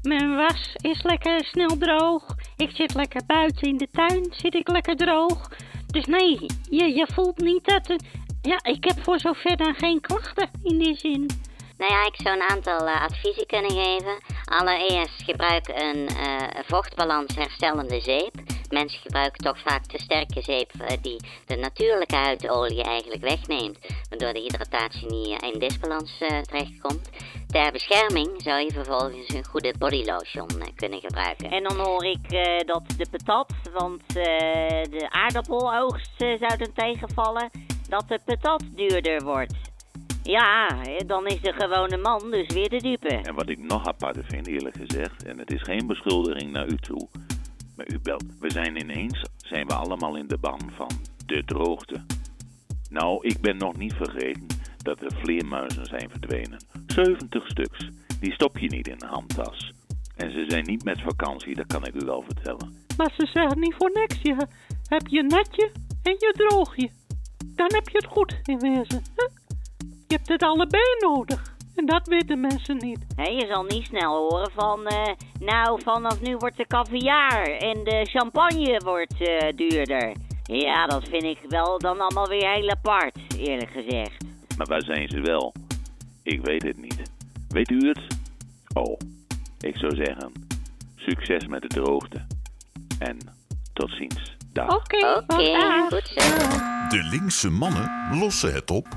[0.03, 2.23] Mijn was is lekker snel droog.
[2.57, 5.49] Ik zit lekker buiten in de tuin, zit ik lekker droog.
[5.87, 8.03] Dus nee, je, je voelt niet dat...
[8.41, 11.29] Ja, ik heb voor zover dan geen klachten in die zin.
[11.77, 14.17] Nou ja, ik zou een aantal eh, adviezen kunnen geven.
[14.45, 18.33] Allereerst gebruik een eh, vochtbalans herstellende zeep.
[18.73, 23.77] Mensen gebruiken toch vaak te sterke zeep eh, die de natuurlijke huidolie eigenlijk wegneemt.
[24.09, 27.09] Waardoor de hydratatie niet eh, in disbalans eh, terechtkomt.
[27.47, 31.51] Ter bescherming zou je vervolgens een goede bodylotion kunnen gebruiken.
[31.51, 37.49] En dan hoor ik eh, dat de patat, want eh, de aardappeloogst zou dan tegenvallen,
[37.89, 39.53] dat de patat duurder wordt.
[40.23, 40.67] Ja,
[41.05, 43.07] dan is de gewone man dus weer de dupe.
[43.07, 46.77] En wat ik nog aparter vind, eerlijk gezegd, en het is geen beschuldiging naar u
[46.77, 47.07] toe,
[47.75, 47.99] maar u.
[48.39, 50.91] We zijn ineens, zijn we allemaal in de ban van
[51.25, 52.05] de droogte.
[52.89, 56.59] Nou, ik ben nog niet vergeten dat er vleermuizen zijn verdwenen.
[56.87, 57.89] 70 stuks.
[58.19, 59.73] Die stop je niet in een handtas.
[60.15, 62.73] En ze zijn niet met vakantie, dat kan ik u wel vertellen.
[62.97, 64.47] Maar ze zeggen niet voor niks, je
[64.87, 65.71] hebt je netje
[66.03, 66.89] en je droogje.
[67.55, 69.03] Dan heb je het goed in wezen.
[70.07, 71.52] Je hebt het allebei nodig.
[71.75, 72.99] En dat weten mensen niet.
[73.15, 78.07] je zal niet snel horen van, eh, nou, vanaf nu wordt de caviar en de
[78.09, 80.15] champagne wordt eh, duurder.
[80.43, 84.25] Ja, dat vind ik wel dan allemaal weer heel apart, eerlijk gezegd.
[84.57, 85.53] Maar waar zijn ze wel?
[86.23, 87.11] Ik weet het niet.
[87.47, 87.99] Weet u het?
[88.73, 88.99] Oh,
[89.59, 90.31] ik zou zeggen,
[90.95, 92.25] succes met de droogte.
[92.99, 93.17] En
[93.73, 94.35] tot ziens.
[94.53, 94.75] Dag.
[94.75, 96.37] Oké, Oké, goed zo.
[96.89, 98.87] De linkse mannen lossen het op.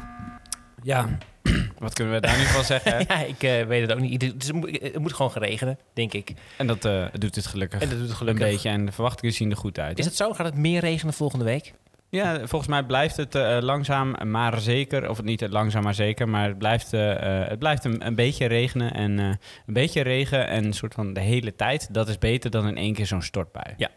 [0.83, 1.19] Ja,
[1.79, 2.99] wat kunnen we daar nu van zeggen?
[3.09, 4.23] Ja, ik eh, weet het ook niet.
[4.23, 6.33] Het, is- het moet- het moet gewoon gaan regenen, denk ik.
[6.57, 8.45] En dat eh, doet het gelukkig, En dat doet het gelukkig.
[8.47, 8.69] een beetje.
[8.69, 9.99] En de verwachtingen zien er goed uit.
[9.99, 10.11] Is hè?
[10.11, 10.33] het zo?
[10.33, 11.73] Gaat het meer regenen volgende week?
[12.09, 15.09] Ja, volgens mij blijft het eh, langzaam maar zeker.
[15.11, 18.95] Of niet langzaam maar zeker, maar het blijft, het blijft een, een beetje regenen.
[18.95, 19.25] En eh,
[19.67, 21.95] een beetje regen en een soort van de hele tijd.
[21.95, 23.75] Dat is beter dan in één keer zo'n stortbui.
[23.77, 23.89] Ja.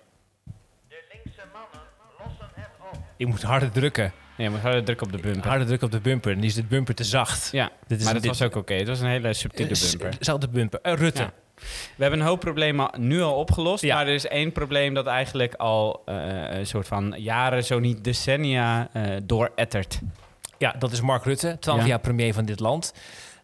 [0.88, 1.88] De linkse mannen
[2.20, 2.98] lossen het op.
[3.18, 4.12] Ik moet harder drukken.
[4.40, 5.48] Ja, maar harder druk op de bumper.
[5.50, 6.32] Harder drukken op de bumper.
[6.32, 7.50] En die is de bumper te zacht.
[7.52, 8.74] Ja, Dit is- maar dat dit- was ook oké.
[8.74, 10.14] Het was een hele subtiele Eh, bumper.
[10.20, 10.80] Zelfde bumper.
[10.82, 11.22] Eh, Rutte.
[11.22, 11.32] Ja.
[11.96, 13.84] We hebben een hoop problemen nu al opgelost.
[13.84, 13.96] Ja.
[13.96, 16.16] Maar er is één probleem dat eigenlijk al eh,
[16.58, 20.00] een soort van jaren, zo niet decennia, eh doorettert.
[20.58, 21.86] Ja, dat is Mark Rutte, 12 Ja.
[21.88, 22.94] jaar premier van dit land.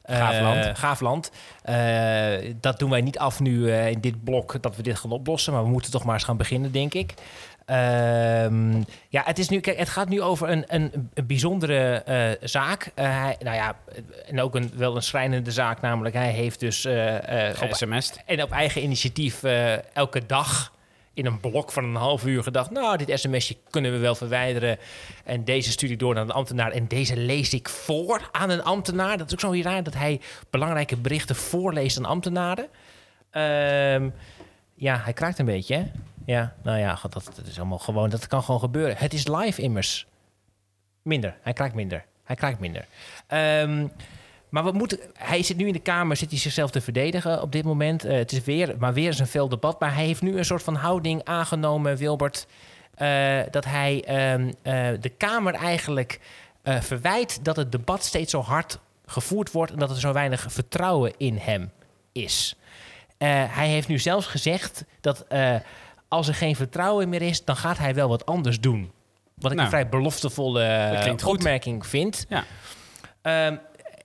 [0.07, 0.77] Gaaf Eh, land.
[0.77, 1.31] gaaf land.
[1.63, 5.11] Eh, dat doen wij niet af nu eh, in dit blok dat we dit gaan
[5.11, 5.53] oplossen.
[5.53, 7.13] Maar we moeten toch maar eens gaan beginnen, denk ik.
[7.65, 8.73] Ehm,
[9.09, 12.91] ja, het, is nu, kijk, het gaat nu over een, een, een bijzondere eh, zaak.
[12.93, 13.75] Eh, hij, nou ja,
[14.29, 17.71] en ook een, wel een schrijnende zaak, namelijk hij heeft dus eh, eh, op,
[18.25, 20.71] en op eigen initiatief eh, elke dag
[21.15, 22.69] in een blok van een half uur gedacht...
[22.69, 24.77] nou, dit sms'je kunnen we wel verwijderen.
[25.23, 26.71] En deze stuur ik door naar een ambtenaar.
[26.71, 29.17] En deze lees ik voor aan een ambtenaar.
[29.17, 32.67] Dat is ook zo raar dat hij belangrijke berichten voorleest aan ambtenaren.
[33.29, 34.09] Ehm,
[34.73, 35.91] ja, hij kraakt een beetje, hè?
[36.25, 38.09] Ja, nou ja, dat, dat is allemaal gewoon...
[38.09, 38.97] dat kan gewoon gebeuren.
[38.97, 40.07] Het is live immers.
[41.01, 42.05] Minder, hij kraakt minder.
[42.23, 42.85] Hij kraakt minder.
[43.27, 43.87] Ehm,
[44.55, 47.51] maar wat moet, hij zit nu in de Kamer, zit hij zichzelf te verdedigen op
[47.51, 48.05] dit moment.
[48.05, 49.79] Eh, het is weer, maar weer eens een veel debat.
[49.79, 52.47] Maar hij heeft nu een soort van houding aangenomen, Wilbert...
[52.95, 56.19] eh, dat hij ehm, eh, de Kamer eigenlijk
[56.63, 59.71] verwijt dat het debat steeds zo hard gevoerd wordt...
[59.71, 61.71] en dat er zo weinig vertrouwen in hem
[62.11, 62.55] is.
[63.17, 65.25] Hij heeft nu zelfs gezegd dat
[66.07, 67.43] als er geen vertrouwen meer is...
[67.43, 68.91] dan gaat hij wel wat anders doen.
[69.33, 72.25] Wat ik Nou, een vrij beloftevolle opmerking vind.
[72.29, 72.43] Ja.
[73.21, 73.55] Ehm,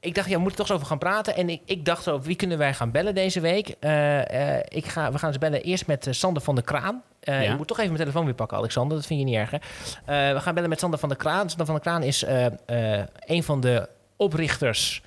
[0.01, 1.37] ik dacht, ja, we moeten toch eens over gaan praten.
[1.37, 3.75] En ik, ik dacht zo, wie kunnen wij gaan bellen deze week?
[3.81, 7.03] Eh, eh, ik ga, we gaan eens bellen eerst met eh, Sander van der Kraan.
[7.21, 7.41] Ja.
[7.41, 8.97] Ik moet toch even mijn telefoon weer pakken, Alexander.
[8.97, 9.59] Dat vind je niet erg, hè?
[10.35, 11.49] We gaan bellen met Sander van der Kraan.
[11.49, 12.25] Sander van der Kraan is
[13.27, 15.03] een van de oprichters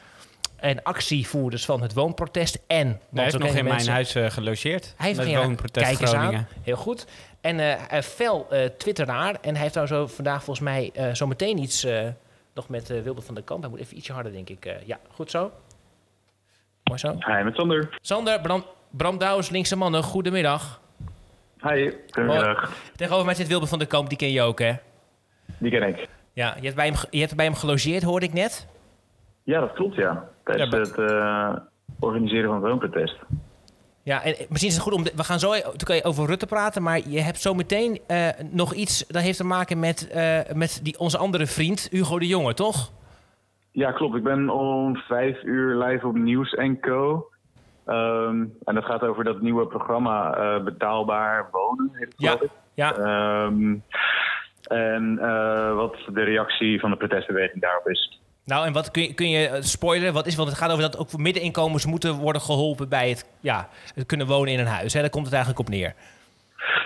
[0.56, 2.60] en actievoerders van het woonprotest.
[2.68, 4.94] En Hij heeft nog in mijn huis gelogeerd.
[4.98, 6.48] Hij heeft in- woonprotest Kijk eens aan.
[6.62, 7.06] Heel goed.
[7.42, 7.60] En
[7.96, 9.36] een fel eh twitteraar.
[9.42, 11.86] En hij heeft nou zo vandaag volgens mij eh zo meteen iets
[12.54, 13.62] nog met eh Wilbert van der Kamp.
[13.62, 14.66] Hij moet even ietsje harder, denk ik.
[14.66, 14.88] eh.
[14.88, 15.52] ja, goed zo.
[16.84, 17.16] Mooi zo.
[17.20, 17.98] Hi, met Sander.
[18.02, 20.04] Sander, Bram, Bram Douwens, linkse mannen.
[20.04, 20.82] Goedemiddag.
[21.62, 22.72] Hi, goedemiddag.
[22.96, 24.10] Tegenover mij zit Wilbert van der Kamp.
[24.10, 24.74] Die ken je ook, hè?
[25.58, 26.08] Die ken ik.
[26.34, 28.68] Ja, je hebt bij hem, je hebt bij hem gelogeerd, hoorde ik net.
[29.44, 30.30] Ja, dat klopt, ja.
[30.44, 31.62] Tijdens Ja, het eh,
[32.00, 33.16] organiseren van het woonprotest.
[34.04, 35.04] Ja, en eh, misschien is het goed om...
[35.04, 35.64] de- we gaan zo e-
[35.96, 39.08] je over Rutte praten, maar je hebt zo meteen eh, nog iets...
[39.08, 42.92] dat heeft te maken met, eh, met die, onze andere vriend, Hugo de Jonge, toch?
[43.72, 44.16] Ja, klopt.
[44.16, 47.28] Ik ben om vijf uur live op Nieuws Co.
[47.86, 51.90] Ehm, en dat gaat over dat nieuwe programma Betaalbaar Wonen.
[51.94, 52.38] Heet het, Ja,
[52.74, 52.96] ja.
[52.96, 53.76] Ehm,
[54.64, 55.16] en
[55.76, 58.22] wat de reactie van de protestbeweging daarop is.
[58.46, 60.14] Nou, en wat kun je, kun je eh, spoileren?
[60.14, 63.70] Wat is, want het gaat over dat ook middeninkomens moeten worden geholpen bij het, ja,
[64.06, 64.94] kunnen wonen in een huis.
[64.94, 65.02] Hè?
[65.02, 65.94] Daar komt het eigenlijk op neer.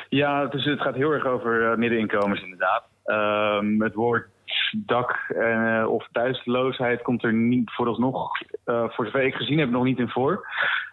[0.10, 2.84] Ja, dus het gaat heel erg over eh, middeninkomens inderdaad.
[3.06, 4.28] Ehm, het woord
[4.72, 8.32] dak eh, of thuisloosheid komt er niet vooralsnog,
[8.64, 10.48] eh voor zover ik gezien heb, nog niet in voor.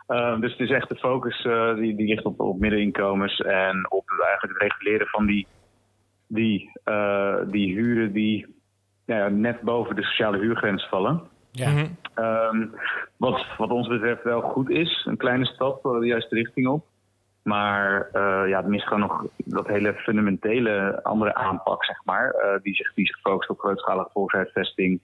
[0.07, 1.43] Ehm, dus het is echt de focus
[1.77, 5.47] die, die ligt op, op middeninkomens en op eigenlijk het reguleren van die,
[6.27, 6.71] die,
[7.47, 8.54] die huren die
[9.07, 11.23] nou ja, net boven de sociale huurgrens vallen.
[11.51, 11.87] Ja.
[12.15, 12.67] Ehm,
[13.17, 15.05] wat, wat ons betreft wel goed is.
[15.09, 16.85] Een kleine stap eh, de juiste richting op.
[17.43, 22.31] Maar eh, ja, het mist gewoon nog dat hele fundamentele andere aanpak, zeg maar.
[22.31, 25.01] eh, die, zich, die zich focust op grootschalige volkshuisvesting.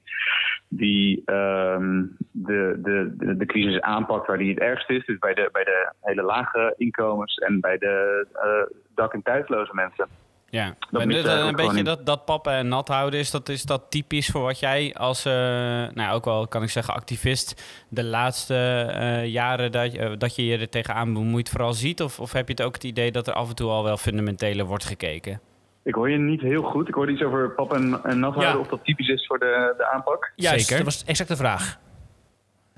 [0.68, 5.04] Die ehm, de, de, de, de crisis aanpakt waar die het ergst is.
[5.06, 9.74] Dus bij de, bij de hele lage inkomens en bij de eh, dak- en thuisloze
[9.74, 10.08] mensen.
[10.52, 13.48] Ja, Dat en er eh, een beetje dat, dat pappen en nat houden, is dat,
[13.48, 16.94] is dat typisch voor wat jij als, eh, nou ja, ook wel kan ik zeggen,
[16.94, 18.54] activist de laatste
[18.94, 22.02] eh, jaren dat, je- eh, dat je je er tegenaan bemoeit vooral ziet?
[22.02, 23.96] Of, of heb je het ook het idee dat er af en toe al wel
[23.96, 25.40] fundamenteler wordt gekeken?
[25.82, 26.88] Ik hoor je niet heel goed.
[26.88, 28.58] Ik hoorde iets over pap en, en nat houden, Ja.
[28.60, 30.32] of dat typisch is voor de, de aanpak.
[30.36, 30.84] Juist, Zeker.
[30.84, 31.78] dat was exact de vraag.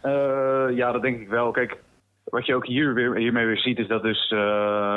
[0.02, 1.50] Eh, ja, dat denk ik wel.
[1.50, 1.76] Kijk,
[2.24, 4.38] wat je ook hier weer, hiermee weer ziet, is dat dus, eh,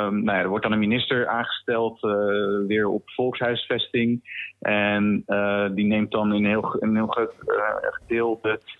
[0.08, 4.20] nou ja, er wordt dan een minister aangesteld, eh, weer op volkshuisvesting.
[4.60, 7.34] En eh, die neemt dan in een heel, een heel groot
[8.06, 8.38] deel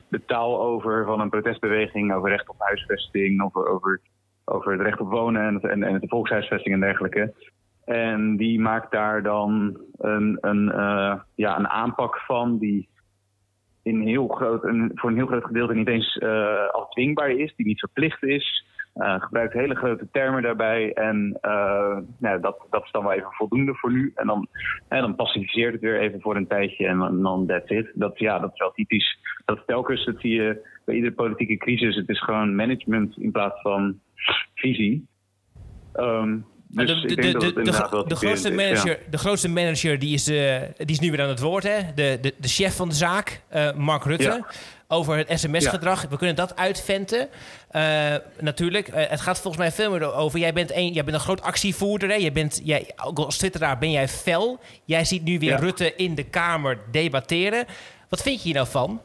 [0.09, 4.01] de, taal over van een protestbeweging over recht op huisvesting, over, over,
[4.45, 7.35] over het recht op wonen en, en, en de volkshuisvesting en dergelijke.
[7.85, 10.65] En die maakt daar dan een, een,
[11.35, 12.89] ja, een aanpak van die
[13.87, 17.67] in heel groot, een, voor een heel groot gedeelte niet eens eh afdwingbaar is, die
[17.67, 18.65] niet verplicht is.
[18.95, 20.93] Eh, gebruikt hele grote termen daarbij.
[20.93, 24.13] En eh, nou, dat, dat is dan wel even voldoende voor nu.
[24.15, 24.49] En dan,
[24.89, 27.91] en dan pacificeert het weer even voor een tijdje en dan, that's it.
[27.95, 29.19] Dat, ja, dat is wel typisch.
[29.45, 31.97] Dat telkens, dat zie je bij iedere politieke crisis.
[31.97, 34.01] Het is gewoon management in plaats van
[34.55, 35.07] visie.
[35.93, 38.77] Ehm, dus de, ik de, denk dat de, het de, inderdaad wel de, grootste typerend
[38.77, 38.89] is, ja.
[38.89, 41.81] manager, de grootste manager die is, eh, die is nu weer aan het woord, hè?
[41.95, 44.25] De, de, de chef van de zaak, eh, Mark Rutte.
[44.25, 44.47] Ja.
[44.89, 46.07] Over het sms-gedrag.
[46.11, 47.29] We kunnen dat uitventen.
[47.71, 48.91] Eh, natuurlijk.
[48.93, 50.39] Het gaat volgens mij veel meer over.
[50.39, 52.09] Jij bent een, jij bent een groot actievoerder.
[52.09, 52.15] Hè?
[52.15, 54.61] Jij bent, jij, ook als twitteraar ben jij fel.
[54.85, 55.61] Jij ziet nu weer.
[55.61, 57.65] Rutte in de Kamer debatteren.
[58.09, 59.01] Wat vind je hier nou van?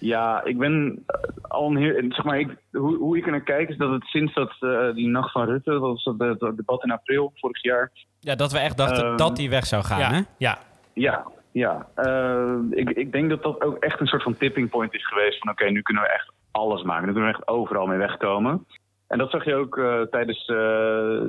[0.00, 3.42] Ja, ik ben eh, al een heer, zeg maar, ik, hoe, hoe ik er naar
[3.42, 6.56] kijk is dat het sinds dat eh, die nacht van Rutte, dat was dat, dat
[6.56, 7.90] debat in april vorig jaar.
[8.20, 10.20] Ja, dat we echt dachten Ehm, dat die weg zou gaan, ja, hè?
[10.38, 10.58] ja.
[10.94, 11.88] Ja, ja.
[11.94, 15.38] eh, ik, ik denk dat dat ook echt een soort van tipping point is geweest
[15.38, 17.06] van oké, nu kunnen we echt alles maken.
[17.06, 18.66] Nu kunnen we echt overal mee wegkomen.
[19.08, 20.56] En dat zag je ook eh, tijdens eh,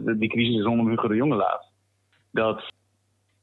[0.05, 1.65] de, die crisis rondom Hugo de Jonge laat.
[2.31, 2.71] Dat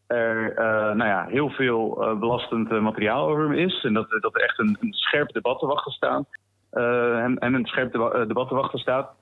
[0.09, 3.85] er eh, nou ja, heel veel eh, belastend eh, materiaal over hem is.
[3.85, 6.25] En dat, dat er echt een, een scherp debat te wachten staat.
[6.71, 9.15] en, en een scherp deba- debat te wachten staat.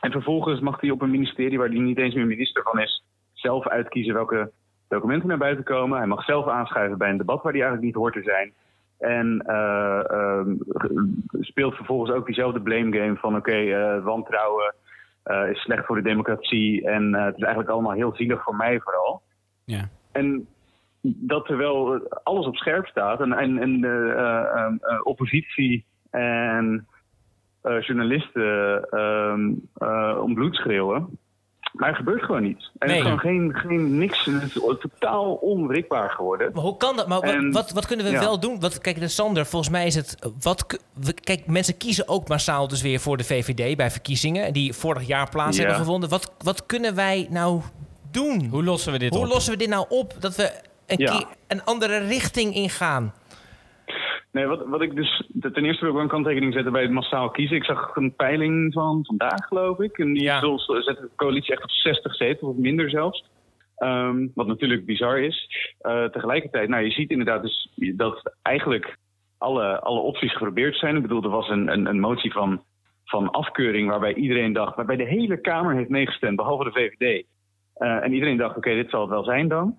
[0.00, 3.04] En vervolgens mag hij op een ministerie waar hij niet eens meer minister van is,
[3.32, 4.50] zelf uitkiezen welke
[4.88, 5.98] documenten naar buiten komen.
[5.98, 8.52] Hij mag zelf aanschuiven bij een debat waar hij eigenlijk niet hoort te zijn.
[8.98, 10.54] En eh, ehm,
[11.40, 14.74] speelt vervolgens ook diezelfde blame game van oké, wantrouwen
[15.50, 16.88] is slecht voor de democratie.
[16.88, 19.22] En het is eigenlijk allemaal heel zielig voor mij vooral.
[19.64, 19.88] Ja.
[20.12, 20.46] En
[21.02, 26.86] dat terwijl alles op scherp staat en, en, en de eh, eh, eh, oppositie en
[27.80, 31.18] journalisten ehm, eh, om bloed schreeuwen.
[31.72, 32.70] Maar er gebeurt gewoon niets.
[32.78, 33.02] En er is Nee.
[33.02, 34.24] gewoon geen, geen niks.
[34.24, 36.50] Het is totaal onwrikbaar geworden.
[36.52, 37.08] Maar hoe kan dat?
[37.08, 38.20] Maar wat, En- wat, wat kunnen we ja.
[38.20, 38.60] wel doen?
[38.60, 40.32] Wat, kijk, de Sander, volgens mij is het.
[40.40, 40.78] Wat,
[41.20, 44.52] kijk, mensen kiezen ook massaal dus weer voor de VVD bij verkiezingen.
[44.52, 45.62] Die vorig jaar plaats Ja.
[45.62, 46.08] hebben gevonden.
[46.08, 47.60] Wat, wat kunnen wij nou
[48.12, 48.46] doen?
[48.50, 49.32] Hoe lossen we dit Hoe op?
[49.32, 50.14] lossen we dit nou op?
[50.20, 51.10] Dat we een Ja.
[51.12, 53.14] keer een andere richting ingaan.
[54.32, 56.90] Nee, wat, wat ik dus ten eerste wil ik wel een kanttekening zetten bij het
[56.90, 57.56] massaal kiezen.
[57.56, 59.98] Ik zag een peiling van vandaag, geloof ik.
[59.98, 60.40] En die ja.
[60.40, 63.24] zet de coalitie echt op 60 zetels, of minder zelfs.
[63.78, 65.50] Um, wat natuurlijk bizar is.
[65.82, 68.96] Uh, tegelijkertijd, nou, je ziet inderdaad dus dat eigenlijk
[69.38, 70.96] alle, alle opties geprobeerd zijn.
[70.96, 72.62] Ik bedoel, er was een, een, een motie van,
[73.04, 77.24] van afkeuring waarbij iedereen dacht, waarbij de hele Kamer heeft meegestemd, behalve de VVD.
[77.78, 79.76] Uh, en iedereen dacht, oké, dit zal het wel zijn dan.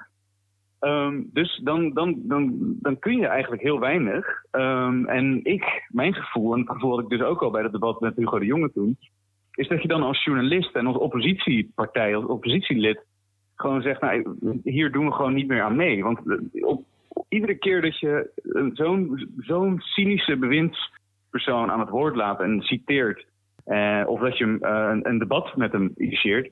[0.79, 4.43] Um, dus dan, dan, dan, dan kun je eigenlijk heel weinig.
[4.51, 7.71] Um, en ik, mijn gevoel, en het gevoel had ik dus ook al bij het
[7.71, 8.97] debat met Hugo de Jonge toen,
[9.53, 13.05] is dat je dan als journalist en als oppositiepartij, als oppositielid,
[13.55, 16.03] gewoon zegt, nou, hier doen we gewoon niet meer aan mee.
[16.03, 16.83] Want eh, op,
[17.29, 18.29] iedere keer dat je
[18.73, 23.25] zo'n zo'n cynische bewindspersoon aan het woord laat en citeert,
[23.63, 26.51] eh, of dat je een, een, debat met hem initieert,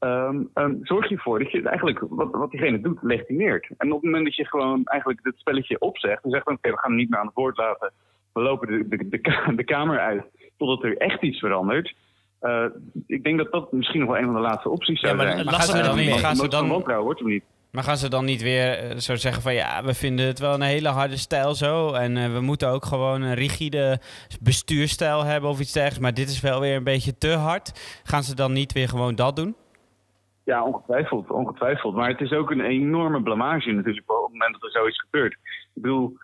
[0.00, 3.68] um, um, zorg je ervoor dat je eigenlijk wat, wat diegene doet legitimeert.
[3.76, 6.78] En op het moment dat je gewoon eigenlijk het spelletje opzegt en zegt: oké, we
[6.78, 7.92] gaan hem niet meer aan het woord laten,
[8.32, 10.24] we lopen de, de, de, de kamer uit
[10.56, 11.94] totdat er echt iets verandert.
[12.42, 12.64] Uh,
[13.06, 15.32] ik denk dat dat misschien nog wel een van de laatste opties zou ja, maar,
[15.32, 15.44] zijn.
[15.44, 16.12] Maar gaan ze dan niet?
[16.12, 17.44] Gaan ze dan, wordt hem niet.
[17.70, 20.60] Maar gaan ze dan niet weer zo zeggen van ja, we vinden het wel een
[20.60, 21.92] hele harde stijl zo.
[21.92, 24.00] En uh, we moeten ook gewoon een rigide
[24.40, 26.02] bestuurstijl hebben of iets dergelijks.
[26.02, 28.00] Maar dit is wel weer een beetje te hard.
[28.04, 29.56] Gaan ze dan niet weer gewoon dat doen?
[30.48, 31.94] Ja, ongetwijfeld, ongetwijfeld.
[31.94, 35.32] Maar het is ook een enorme blamage natuurlijk op het moment dat er zoiets gebeurt.
[35.74, 36.16] Ik bedoel,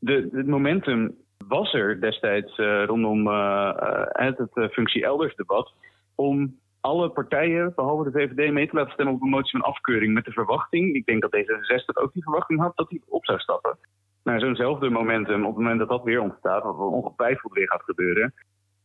[0.00, 1.16] het momentum
[1.48, 3.72] was er destijds uh, rondom uh,
[4.08, 5.72] het, het functie elders debat
[6.14, 10.14] om alle partijen, behalve de VVD, mee te laten stemmen op een motie van afkeuring
[10.14, 13.38] met de verwachting, ik denk dat D66 ook die verwachting had, dat hij op zou
[13.38, 13.78] stappen.
[14.24, 18.34] Nou, zo'nzelfde momentum, op het moment dat dat weer ontstaat, wat ongetwijfeld weer gaat gebeuren,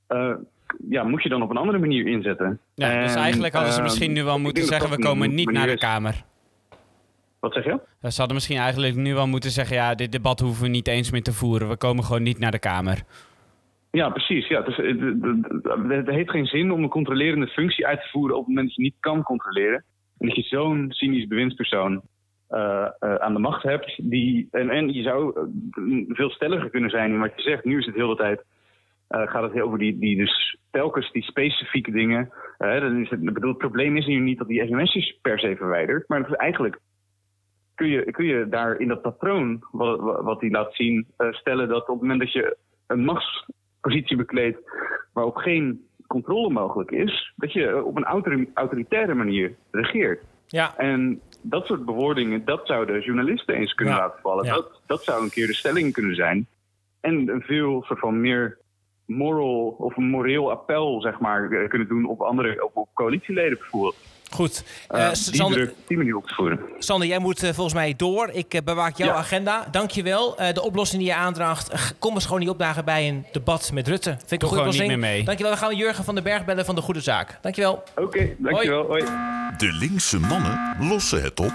[0.09, 0.35] uh,
[0.89, 2.59] ja, moet je dan op een andere manier inzetten.
[2.75, 5.67] Ja, en, dus eigenlijk hadden ze misschien nu wel moeten zeggen, we komen niet naar
[5.67, 6.23] de Kamer.
[7.39, 7.79] Wat zeg je?
[8.01, 11.11] Ze hadden misschien eigenlijk nu wel moeten zeggen, ja, dit debat hoeven we niet eens
[11.11, 11.69] meer te voeren.
[11.69, 13.03] We komen gewoon niet naar de Kamer.
[13.91, 14.47] Ja, precies.
[14.47, 14.77] Ja, dus,
[15.87, 18.75] het heeft geen zin om een controlerende functie uit te voeren op het moment dat
[18.75, 19.83] je niet kan controleren.
[20.17, 22.01] En dat je zo'n cynisch bewindspersoon
[22.49, 23.95] uh, uh, aan de macht hebt.
[23.97, 25.49] Die, en, en je zou
[26.07, 27.63] veel stelliger kunnen zijn in wat je zegt.
[27.63, 28.43] Nu is het de hele tijd
[29.13, 32.33] gaat het over die, die dus telkens die specifieke dingen.
[32.59, 35.55] Uh, dan is het, bedoel, het probleem is hier niet dat die sms'jes per se
[35.55, 36.79] verwijderd, maar dat is eigenlijk
[37.75, 41.67] kun je, kun je daar in dat patroon wat, wat hij laat zien uh, stellen
[41.67, 44.59] dat op het moment dat je een machtspositie bekleedt
[45.13, 50.23] waarop geen controle mogelijk is, dat je op een autoritaire manier regeert.
[50.47, 50.77] Ja.
[50.77, 53.99] En dat soort bewoordingen, dat zouden journalisten eens kunnen Ja.
[53.99, 54.45] laten vallen.
[54.45, 54.53] Ja.
[54.53, 56.47] Dat, dat zou een keer de stelling kunnen zijn.
[57.01, 58.57] En een veel soort van meer
[59.05, 63.57] moral of een moreel appel, zeg maar, eh, kunnen doen op andere, op, op coalitieleden
[63.57, 64.12] bijvoorbeeld.
[64.33, 64.63] Goed.
[64.91, 66.59] Uh, Eh, die Sander, druk op die manier op te voeren.
[66.79, 68.29] Sander, jij moet eh, volgens mij door.
[68.31, 69.13] Ik bewaak jouw Ja.
[69.15, 69.67] agenda.
[69.71, 70.37] Dankjewel.
[70.37, 73.87] Eh de oplossing die je aandraagt, kom eens gewoon niet opdagen bij een debat met
[73.87, 74.09] Rutte.
[74.09, 74.87] Vind ik een goede niet oplossing.
[74.87, 75.23] meer mee.
[75.23, 75.51] Dankjewel.
[75.51, 77.37] Dan gaan we Jurgen van den Berg bellen van de Goede Zaak.
[77.41, 77.83] Dankjewel.
[77.95, 78.85] Oké, dankjewel.
[78.85, 79.03] Hoi.
[79.57, 81.53] De linkse mannen lossen het op.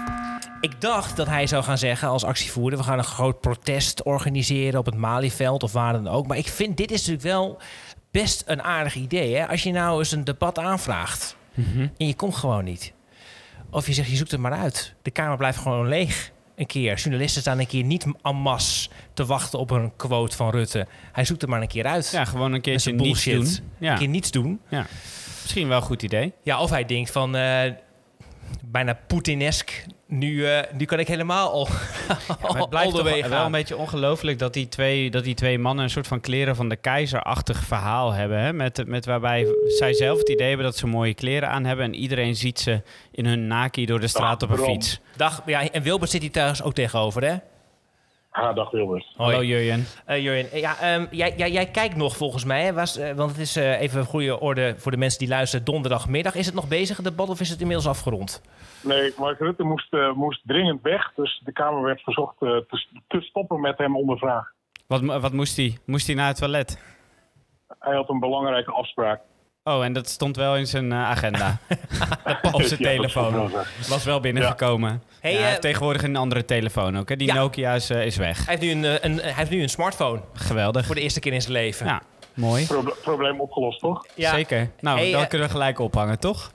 [0.61, 2.79] Ik dacht dat hij zou gaan zeggen als actievoerder...
[2.79, 6.27] we gaan een groot protest organiseren op het Malieveld of waar dan ook.
[6.27, 7.57] Maar ik vind dit is natuurlijk wel
[8.11, 9.35] best een aardig idee.
[9.35, 9.47] Hè?
[9.47, 11.35] Als je nou eens een debat aanvraagt
[11.97, 12.93] en je komt gewoon niet.
[13.71, 14.93] Of je zegt, je zoekt het maar uit.
[15.01, 16.95] De Kamer blijft gewoon leeg een keer.
[16.95, 20.87] Journalisten staan een keer niet en masse te wachten op een quote van Rutte.
[21.11, 22.09] Hij zoekt het maar een keer uit.
[22.11, 23.55] Ja, gewoon een keertje niets bullshit.
[23.57, 23.69] doen.
[23.79, 23.91] Ja.
[23.91, 24.59] Een keer niets doen.
[24.69, 24.85] ja.
[25.41, 26.33] Misschien wel een goed idee.
[26.43, 27.35] Ja, of hij denkt van...
[27.35, 27.71] eh,
[28.65, 29.85] bijna Poetinesk.
[30.11, 31.67] Nu, eh, nu kan ik helemaal al,
[32.57, 35.89] het blijft toch wel een beetje ongelooflijk dat die, twee, dat die twee mannen een
[35.89, 38.39] soort van kleren van de keizerachtig verhaal hebben.
[38.39, 38.53] Hè?
[38.53, 41.95] Met, met waarbij zij zelf het idee hebben dat ze mooie kleren aan hebben en
[41.95, 44.99] iedereen ziet ze in hun naki door de straat op een fiets.
[45.15, 47.35] Dag, ja, en Wilbert zit hier thuis ook tegenover, hè?
[48.39, 49.05] Ah, dag Wilbert.
[49.15, 49.31] Hoi.
[49.31, 49.85] Hallo Jurjen.
[50.05, 52.73] Eh, Jurjen, eh, ja, ehm, jij, jij, jij kijkt nog volgens mij, hè?
[52.73, 55.65] Was, eh, want het is eh, even een goede orde voor de mensen die luisteren.
[55.65, 56.35] Donderdagmiddag.
[56.35, 58.41] Is het nog bezig, het debat, of is het inmiddels afgerond?
[58.83, 61.13] Nee, Mark Rutte moest, moest dringend weg.
[61.15, 64.51] Dus de Kamer werd verzocht eh, te, te stoppen met hem onder vraag.
[64.87, 65.77] Wat, wat moest hij?
[65.85, 66.83] Moest hij naar het toilet?
[67.79, 69.21] Hij had een belangrijke afspraak.
[69.69, 71.57] Oh, en dat stond wel in zijn eh, agenda.
[72.51, 73.51] Op zijn Ja, telefoon.
[73.89, 75.03] Was wel binnengekomen.
[75.19, 77.09] Hey, Ja, hij eh, heeft tegenwoordig een andere telefoon ook.
[77.09, 77.15] Hè?
[77.15, 77.33] Die Ja.
[77.33, 78.45] Nokia is, eh, is weg.
[78.45, 80.85] Hij heeft, nu een, een, hij heeft nu een smartphone Geweldig.
[80.85, 81.85] voor de eerste keer in zijn leven.
[81.85, 82.01] Ja,
[82.33, 82.65] mooi.
[82.65, 84.05] Proble- probleem opgelost, toch?
[84.15, 84.33] Ja.
[84.33, 84.69] Zeker.
[84.79, 86.51] Nou, Hey, dan kunnen we gelijk ophangen, toch?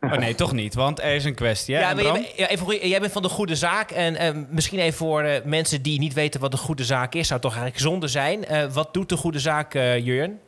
[0.00, 1.74] Oh nee, toch niet, want er is een kwestie.
[1.74, 1.80] Hè?
[1.80, 3.90] Ja, maar jij, ja, even, jij bent van de goede zaak.
[3.90, 7.28] En eh, misschien even voor eh, mensen die niet weten wat de goede zaak is,
[7.28, 8.44] zou toch eigenlijk zonde zijn.
[8.44, 10.40] Eh, wat doet de goede zaak, Jurjen?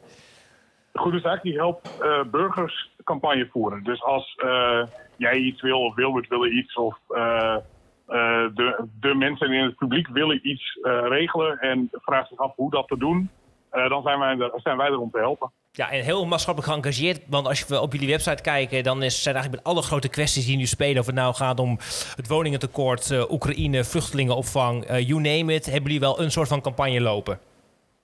[1.01, 3.83] De Goede Zaak die helpt eh, burgers campagne voeren.
[3.83, 4.83] Dus als eh,
[5.17, 7.57] jij iets wil of Wilbert wil iets of eh,
[8.55, 10.79] de, de mensen in het publiek willen iets
[11.09, 13.31] regelen en vragen zich af hoe dat te doen,
[13.71, 15.51] dan zijn wij, er, zijn wij er om te helpen.
[15.73, 17.21] Ja, en heel maatschappelijk geëngageerd.
[17.29, 20.47] Want als we op jullie website kijken, dan is, zijn eigenlijk met alle grote kwesties
[20.47, 21.01] die nu spelen.
[21.01, 21.79] Of het nou gaat om
[22.17, 25.65] het woningentekort, Oekraïne, vluchtelingenopvang, you name it.
[25.65, 27.39] Hebben jullie wel een soort van campagne lopen?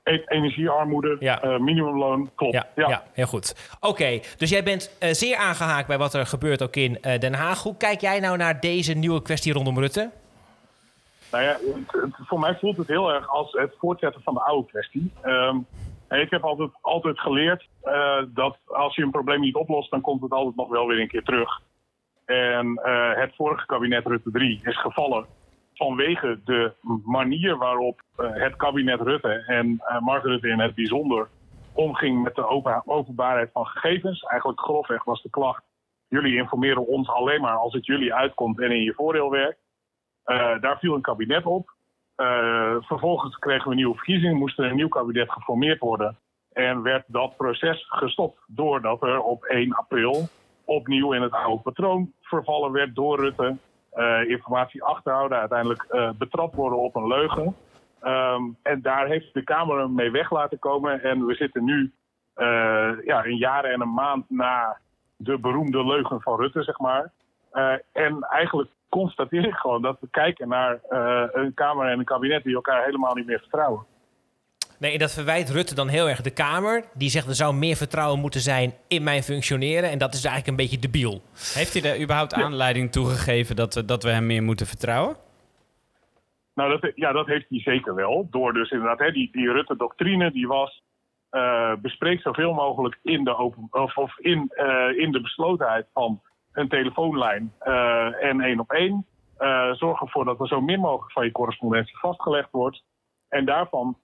[0.09, 2.54] E- Energiearmoede, eh, minimumloon, klopt.
[2.54, 3.02] Ja, ja.
[3.12, 3.76] heel goed.
[3.80, 7.34] Oké, dus jij bent eh, zeer aangehaakt bij wat er gebeurt ook in eh, Den
[7.34, 7.62] Haag.
[7.62, 10.11] Hoe kijk jij nou naar deze nieuwe kwestie rondom Rutte?
[11.32, 14.40] Nou ja, het- het- voor mij voelt het heel erg als het voortzetten van de
[14.40, 15.12] oude kwestie.
[15.22, 15.57] Ehm,
[16.11, 17.68] ik heb altijd, altijd geleerd
[18.28, 21.09] dat als je een probleem niet oplost, dan komt het altijd nog wel weer een
[21.09, 21.61] keer terug.
[22.24, 22.80] En
[23.16, 25.26] het vorige kabinet Rutte 3 is gevallen
[25.77, 26.72] vanwege de
[27.05, 31.29] manier waarop eh, het kabinet Rutte en eh, Mark Rutte in het bijzonder
[31.72, 34.22] omging met de open, openbaarheid van gegevens.
[34.22, 35.62] Eigenlijk grofweg was de klacht,
[36.09, 39.59] jullie informeren ons alleen maar als het jullie uitkomt en in je voordeel werkt.
[40.24, 41.74] Eh, daar viel een kabinet op.
[42.81, 46.18] Vervolgens kregen we nieuwe verkiezingen, moest er een nieuw kabinet geformeerd worden.
[46.53, 50.29] En werd dat proces gestopt doordat er op 1 april
[50.64, 53.57] opnieuw in het oude patroon vervallen werd door Rutte.
[53.97, 57.57] Eh, informatie achterhouden, uiteindelijk eh, betrapt worden op een leugen.
[58.01, 61.03] Ehm, en daar heeft de Kamer mee weg laten komen.
[61.03, 61.92] En we zitten nu
[62.34, 64.78] eh, ja, een jaar en een maand na
[65.16, 67.12] de beroemde leugen van Rutte, zeg maar.
[67.92, 70.78] En eigenlijk constateer ik gewoon dat we kijken naar
[71.32, 73.84] een Kamer en een kabinet die elkaar helemaal niet meer vertrouwen.
[74.79, 76.85] Nee, en dat verwijt Rutte dan heel erg de Kamer.
[76.95, 79.91] Die zegt er zou meer vertrouwen moeten zijn in mijn functioneren.
[79.91, 81.22] En dat is eigenlijk een beetje debiel.
[81.55, 85.16] Heeft hij er überhaupt aanleiding toegegeven dat, we- dat we hem meer moeten vertrouwen?
[86.55, 88.29] Nou, dat, ja, dat heeft hij zeker wel.
[88.31, 90.83] Door dus inderdaad, hè, die, die Rutte-doctrine, die was...
[91.31, 96.20] eh bespreek zoveel mogelijk in de, open, of, of in, eh, in de beslotenheid van
[96.53, 99.07] een telefoonlijn eh, en één op één.
[99.39, 102.83] Eh, zorg ervoor dat er zo min mogelijk van je correspondentie vastgelegd wordt.
[103.29, 103.97] En daarvan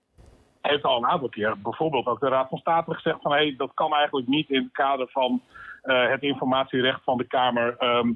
[0.63, 3.33] heeft al een aantal keer bijvoorbeeld ook de Raad van State gezegd van...
[3.33, 5.43] hé, hey, dat kan eigenlijk niet in het kader van
[5.83, 7.77] eh, het informatierecht van de Kamer.
[7.77, 8.13] Ehm,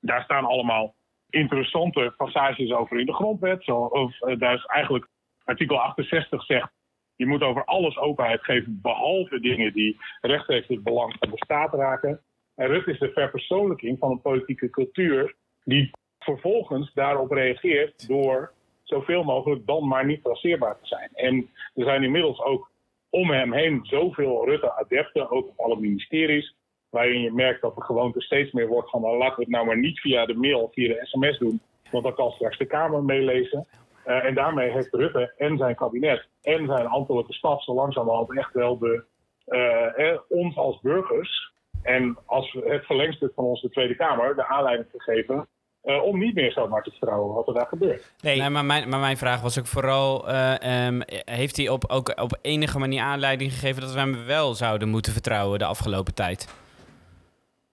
[0.00, 0.94] daar staan allemaal
[1.30, 3.64] interessante passages over in de grondwet.
[3.64, 5.08] Zo, of, eh, daar is eigenlijk
[5.44, 6.72] artikel 68 zegt...
[7.16, 8.78] je moet over alles openheid geven...
[8.82, 12.20] behalve dingen die rechtstreeks het belang van de staat raken.
[12.54, 15.34] En Rutte is de verpersoonlijking van een politieke cultuur...
[15.64, 18.52] die vervolgens daarop reageert door
[18.92, 21.10] zoveel mogelijk dan maar niet traceerbaar te zijn.
[21.14, 22.70] En er zijn inmiddels ook
[23.10, 26.54] om hem heen zoveel Rutte-adepten, ook op alle ministeries,
[26.90, 29.66] waarin je merkt dat de gewoonte steeds meer wordt van nou, laten we het nou
[29.66, 32.66] maar niet via de mail of via de sms doen, want dan kan straks de
[32.66, 33.66] Kamer meelezen.
[34.04, 38.52] Eh, en daarmee heeft Rutte en zijn kabinet en zijn ambtelijke staf zo langzamerhand echt
[38.52, 39.04] wel de,
[39.44, 44.88] eh, eh, ons als burgers en als het verlengstuk van onze Tweede Kamer de aanleiding
[44.90, 45.48] gegeven
[45.82, 48.12] eh, om niet meer zomaar te vertrouwen wat er daar gebeurt.
[48.20, 52.20] Nee, maar, mijn, maar mijn vraag was ook vooral: eh, ehm, heeft hij op, ook
[52.22, 56.60] op enige manier aanleiding gegeven dat we hem wel zouden moeten vertrouwen de afgelopen tijd?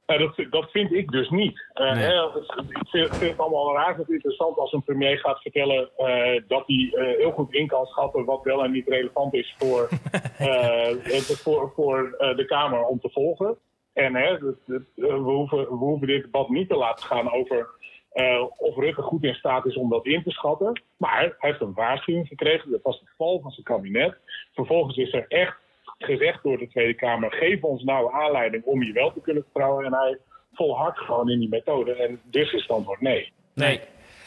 [0.06, 1.66] Eh, dat, dat vind ik dus niet.
[1.74, 2.04] Eh, Nee.
[2.04, 6.42] hè, het- ik vind, vind het allemaal razend interessant als een premier gaat vertellen eh,
[6.48, 9.88] dat hij eh, heel goed in kan schatten wat wel en niet relevant is voor,
[10.38, 13.58] eh, het- voor, voor de Kamer om te volgen.
[13.94, 17.70] En hè, het- het- we, hoeven, we hoeven dit debat niet te laten gaan over
[18.12, 20.82] eh, of Rutte goed in staat is om dat in te schatten.
[20.98, 22.72] Maar hij heeft een waarschuwing gekregen.
[22.72, 24.18] Dat was de val van zijn kabinet.
[24.54, 25.58] Vervolgens is er echt
[25.98, 29.86] gezegd door de Tweede Kamer: geef ons nou aanleiding om je wel te kunnen vertrouwen.
[29.86, 30.18] En hij
[30.54, 31.94] volhardt gewoon in die methode.
[31.94, 33.32] En dus is het antwoord nee.
[33.54, 33.80] Nee.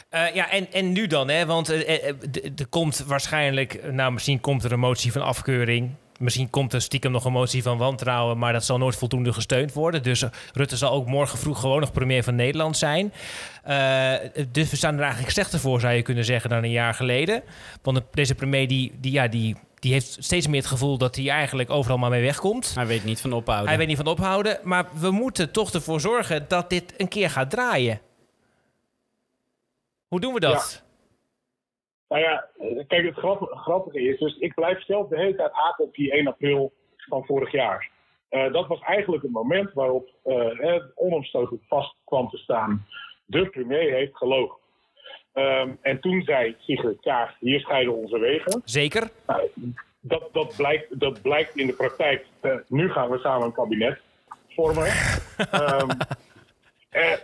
[0.09, 1.45] Eh, ja, en, en nu dan, hè?
[1.45, 2.07] Want eh,
[2.59, 5.91] er komt waarschijnlijk, nou, misschien komt er een motie van afkeuring.
[6.23, 9.73] Misschien komt er stiekem nog een motie van wantrouwen, maar dat zal nooit voldoende gesteund
[9.73, 10.03] worden.
[10.03, 13.13] Dus Rutte zal ook morgen vroeg gewoon nog premier van Nederland zijn.
[13.63, 14.13] Eh,
[14.51, 17.43] dus we staan er eigenlijk slechter voor, zou je kunnen zeggen, dan een jaar geleden.
[17.81, 21.15] Want de- deze premier die, die, ja, die, die heeft steeds meer het gevoel dat
[21.15, 22.71] hij eigenlijk overal maar mee wegkomt.
[22.75, 23.67] Hij weet niet van ophouden.
[23.67, 27.29] Hij weet niet van ophouden, maar we moeten toch ervoor zorgen dat dit een keer
[27.29, 28.01] gaat draaien.
[30.07, 30.82] Hoe doen we dat?
[32.13, 35.51] Nou ja, eh, kijk, het grappige, grappige is, dus ik blijf zelf de hele tijd
[35.51, 37.89] haken op die 1 april van vorig jaar.
[38.29, 42.85] Eh, dat was eigenlijk het moment waarop eh, het onomstotelijk vast kwam te staan.
[43.25, 44.57] De premier heeft gelogen.
[45.33, 48.61] Ehm, en toen zei Sigrid Kaag, hier scheiden onze wegen.
[48.65, 49.09] Zeker.
[49.27, 49.49] Nou,
[49.99, 52.25] dat, dat, blijkt, dat blijkt in de praktijk.
[52.39, 53.99] Eh, nu gaan we samen een kabinet
[54.49, 54.85] vormen.
[55.51, 55.89] Ehm,
[56.89, 57.17] eh,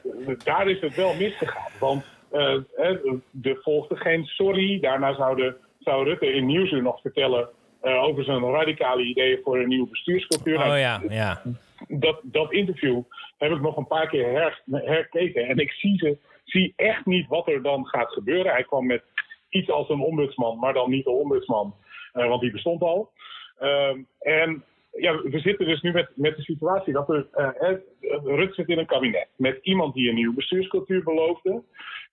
[0.43, 1.71] daar is het wel misgegaan.
[1.79, 4.79] Want eh, eh, er volgde geen sorry.
[4.79, 7.49] Daarna zou, de, zou Rutte in Nieuwsuur nog vertellen...
[7.81, 10.57] eh, over zijn radicale ideeën voor een nieuwe bestuurscultuur.
[10.57, 11.41] Nou, Oh ja, ja.
[11.87, 13.01] dat, dat interview
[13.37, 15.47] heb ik nog een paar keer her, herkeken.
[15.47, 18.51] En ik zie ze zie echt niet wat er dan gaat gebeuren.
[18.51, 19.03] Hij kwam met
[19.49, 21.75] iets als een ombudsman, maar dan niet de ombudsman,
[22.13, 23.11] eh, want die bestond al.
[23.57, 27.77] Ehm, en ja, we zitten dus nu met, met de situatie dat er, uh,
[28.23, 31.63] Rut zit in een kabinet met iemand die een nieuwe bestuurscultuur beloofde,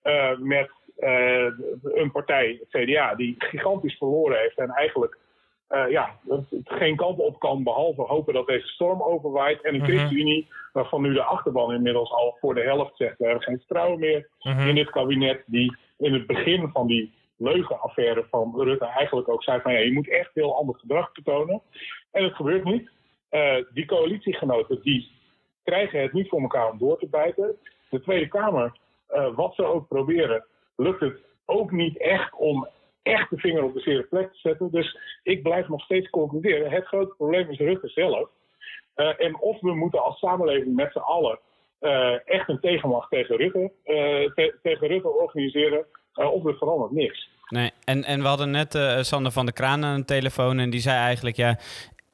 [0.07, 1.47] uh, met uh,
[1.83, 5.19] een partij, het CDA, die gigantisch verloren heeft en eigenlijk
[5.71, 6.17] uh, ja,
[6.65, 9.63] geen kant op kan behalve hopen dat deze storm overwaait.
[9.63, 9.91] En een Mhm.
[9.91, 13.99] ChristenUnie, waarvan nu de achterban inmiddels al voor de helft zegt: we hebben geen vertrouwen
[13.99, 14.69] meer Mhm.
[14.69, 19.61] in dit kabinet, die in het begin van die leugenaffaire van Rutte eigenlijk ook zei
[19.61, 21.63] van ja, je moet echt heel ander gedrag betonen.
[22.13, 22.91] En het gebeurt niet.
[23.31, 25.11] Uh, die coalitiegenoten die
[25.65, 27.57] krijgen het niet voor elkaar om door te bijten.
[27.91, 28.73] De Tweede Kamer,
[29.17, 30.47] uh, wat ze ook proberen,
[30.77, 32.69] lukt het ook niet echt om
[33.03, 34.71] echt de vinger op de zere plek te zetten.
[34.71, 36.71] Dus ik blijf nog steeds concluderen.
[36.71, 38.29] Het grote probleem is Rutte zelf.
[38.97, 41.39] Uh, en of we moeten als samenleving met z'n allen
[41.81, 43.73] uh, echt een tegenmacht tegen Rutte,
[44.35, 45.87] te tegen Rutte organiseren.
[46.15, 47.29] Of er verandert niks.
[47.49, 50.81] Nee, en, en we hadden net Sander van der Kraan aan de telefoon en die
[50.81, 51.59] zei eigenlijk, ja,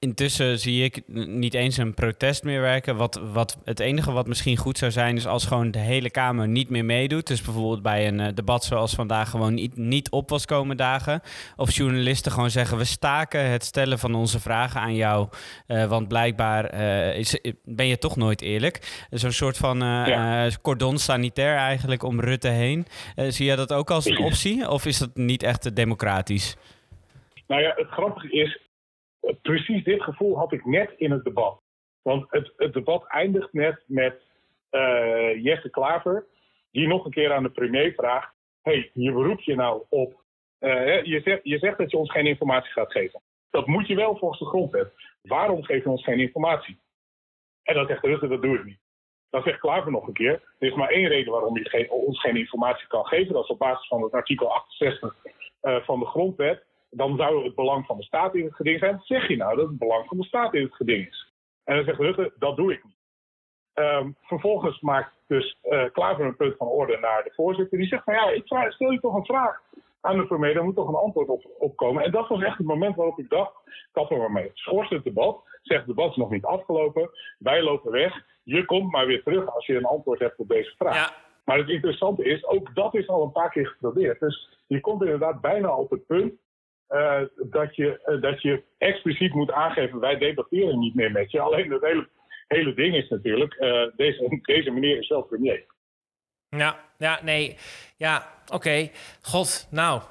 [0.02, 2.96] intussen zie ik niet eens een protest meer werken.
[2.96, 6.48] Wat, wat, het enige wat misschien goed zou zijn, is als gewoon de hele Kamer
[6.48, 7.26] niet meer meedoet.
[7.26, 11.20] Dus bijvoorbeeld bij een uh, debat zoals vandaag gewoon niet, niet op was komen dagen.
[11.56, 15.28] Of journalisten gewoon zeggen, we staken het stellen van onze vragen aan jou.
[15.68, 19.06] Uh, want blijkbaar uh, is, ben je toch nooit eerlijk.
[19.10, 20.48] Zo'n soort van ja.
[20.62, 22.86] cordon sanitair eigenlijk om Rutte heen.
[23.16, 24.68] zie je dat ook als een optie?
[24.68, 26.56] Of is dat niet echt democratisch?
[27.46, 28.58] Nou ja, het grappige is,
[29.42, 31.60] precies dit gevoel had ik net in het debat.
[32.02, 34.22] Want het, het debat eindigt net met
[34.70, 36.26] uh, Jesse Klaver,
[36.70, 40.20] die nog een keer aan de premier vraagt: hey, je beroep je nou op.
[40.60, 43.22] Uh, je, zegt, je zegt dat je ons geen informatie gaat geven.
[43.50, 44.92] Dat moet je wel volgens de grondwet.
[45.22, 46.78] Waarom geef je ons geen informatie?
[47.62, 48.80] En dan zegt Rutte: dat doe ik niet.
[49.30, 52.36] Dan zegt Klaver nog een keer: er is maar één reden waarom je ons geen
[52.36, 53.32] informatie kan geven.
[53.32, 55.16] Dat is op basis van het artikel 68
[55.62, 56.64] uh, van de grondwet
[56.94, 59.00] dan zou het belang van de staat in het geding zijn.
[59.02, 61.32] Zeg je nou dat het belang van de staat in het geding is?
[61.64, 63.00] En dan zegt Rutte, dat doe ik niet.
[63.74, 67.78] Um, vervolgens maakt dus uh, Klaver een punt van orde naar de voorzitter.
[67.78, 69.60] Die zegt, nou ja, ik vraag, stel je toch een vraag
[70.00, 72.02] aan de premier, daar moet toch een antwoord op, op komen.
[72.02, 73.52] En dat was echt het moment waarop ik dacht,
[73.92, 74.50] kappen we maar mee.
[74.54, 78.24] Schors het debat, zegt het debat is nog niet afgelopen, wij lopen weg.
[78.42, 80.94] Je komt maar weer terug als je een antwoord hebt op deze vraag.
[80.94, 81.14] Ja.
[81.44, 84.20] Maar het interessante is, ook dat is al een paar keer geprobeerd.
[84.20, 86.32] Dus je komt inderdaad bijna op het punt
[86.92, 87.20] uh,
[87.50, 91.40] dat, je, uh, dat je expliciet moet aangeven, wij debatteren niet meer met je.
[91.40, 92.08] Alleen het hele,
[92.48, 95.64] hele ding is natuurlijk, uh, deze, deze meneer is zelf premier.
[96.48, 97.56] Ja, ja, nee.
[97.96, 98.54] Ja, oké.
[98.54, 98.92] Okay.
[99.22, 100.02] God, nou.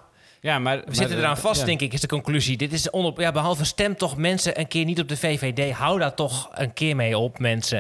[0.42, 1.66] Ja, maar, we zitten eraan vast, ja.
[1.66, 2.58] denk ik, is de conclusie.
[2.58, 5.72] Dit is onop, ja, behalve stem toch mensen een keer niet op de VVD.
[5.72, 7.78] Hou daar toch een keer mee op, mensen.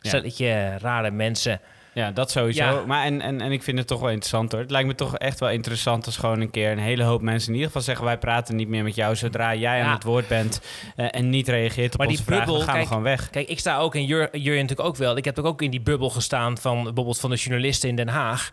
[0.00, 0.08] Ja.
[0.08, 1.60] Stelletje rare mensen.
[1.98, 2.64] Ja, dat sowieso.
[2.64, 2.82] Ja.
[2.86, 4.60] Maar en, en, en ik vind het toch wel interessant hoor.
[4.60, 7.48] Het lijkt me toch echt wel interessant als gewoon een keer een hele hoop mensen
[7.48, 9.84] in ieder geval zeggen: wij praten niet meer met jou zodra jij Ja.
[9.84, 10.60] aan het woord bent
[10.96, 13.10] uh, en niet reageert op Maar die onze vragen, bubbel, dan gaan kijk, we gewoon
[13.10, 13.30] weg.
[13.30, 15.16] Kijk, ik sta ook in Jur, Jurjen natuurlijk ook wel.
[15.16, 18.50] Ik heb ook in die bubbel gestaan van bijvoorbeeld van de journalisten in Den Haag.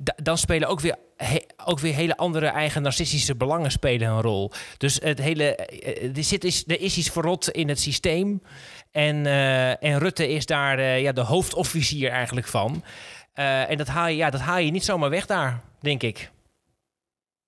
[0.00, 4.20] Da- dan spelen ook weer, he- ook weer hele andere eigen narcistische belangen spelen een
[4.22, 4.50] rol.
[4.76, 8.42] Dus het hele, eh, er, zit is, er is iets verrot in het systeem.
[8.92, 12.82] En, eh, en Rutte is daar eh, ja, de hoofdofficier eigenlijk van.
[13.34, 16.30] Eh, en dat haal, je, ja, dat haal je niet zomaar weg daar, denk ik.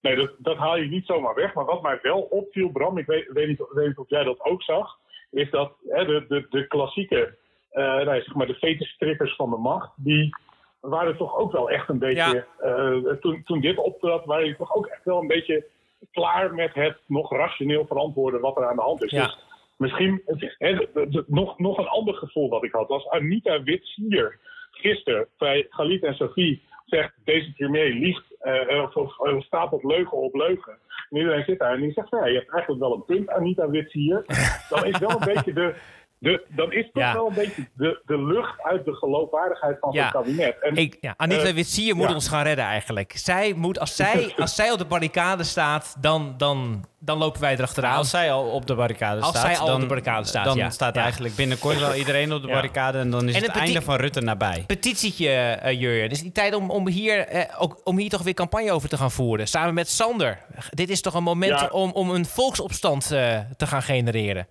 [0.00, 1.54] Nee, dat, dat haal je niet zomaar weg.
[1.54, 4.40] Maar wat mij wel opviel, Bram, ik weet, weet, niet, weet niet of jij dat
[4.40, 4.98] ook zag,
[5.30, 7.36] is dat hè, de, de, de klassieke,
[7.72, 10.36] uh, nee, zeg maar de fetistrippers van de macht, die
[10.80, 14.74] waren toch ook wel echt een beetje, uh, toen, toen dit optrad, waren die toch
[14.74, 15.66] ook echt wel een beetje
[16.10, 19.10] klaar met het nog rationeel verantwoorden wat er aan de hand is.
[19.10, 19.24] Ja.
[19.24, 19.38] Dus
[19.80, 20.22] misschien,
[20.58, 20.86] hè,
[21.26, 24.38] nog, nog een ander gevoel dat ik had, was Anita Witsier
[24.70, 29.84] gisteren bij Galit en Sophie zegt deze premier liegt eh, of, of, of staat op
[29.84, 30.78] leugen op leugen.
[31.10, 33.70] En iedereen zit daar en die zegt, ja, je hebt eigenlijk wel een punt, Anita
[33.70, 34.24] Witsier.
[34.68, 35.74] Dan is wel een beetje de,
[36.20, 37.12] de dan is toch Ja.
[37.12, 40.02] wel een beetje de, de lucht uit de geloofwaardigheid van Ja.
[40.10, 40.56] zo'n kabinet.
[40.60, 42.14] En, Ik, ja, Anita eh, Witsier moet ja.
[42.14, 43.12] ons gaan redden eigenlijk.
[43.16, 47.52] Zij moet, als, zij, als zij op de barricade staat, dan, dan, dan lopen wij
[47.52, 47.96] erachteraan.
[47.96, 50.44] Als zij al op de barricade Als staat, zij al op dan, de barricade staat,
[50.44, 50.70] dan ja.
[50.70, 51.02] staat Ja.
[51.02, 52.52] eigenlijk binnenkort wel iedereen op de Ja.
[52.54, 54.64] barricade en dan is En het einde van Rutte nabij.
[54.66, 56.08] Petitietje, eh Jurjen.
[56.08, 58.96] Dus die tijd om, om, hier, eh, ook, om hier toch weer campagne over te
[58.96, 59.48] gaan voeren.
[59.48, 60.38] Samen met Sander.
[60.70, 61.68] Dit is toch een moment Ja.
[61.72, 64.46] om, om een volksopstand eh, te gaan genereren.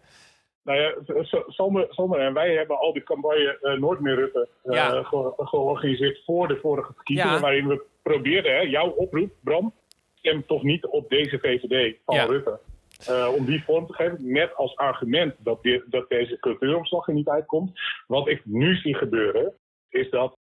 [0.64, 0.94] Nou ja,
[1.48, 5.04] Sander, Sander en wij hebben al die campagne eh, Nooit meer Rutte eh, Ja.
[5.04, 7.34] ge- georganiseerd voor de vorige verkiezingen.
[7.34, 7.40] Ja.
[7.40, 9.74] Waarin we probeerden, hè, jouw oproep, Bram,
[10.14, 12.26] stem toch niet op deze VVD van Ja.
[12.26, 12.60] Rutte.
[13.08, 17.28] Eh, om die vorm te geven, met als argument dat, dat deze cultuuromslag er niet
[17.30, 17.80] uitkomt.
[18.08, 19.54] Wat ik nu zie gebeuren,
[19.90, 20.38] is dat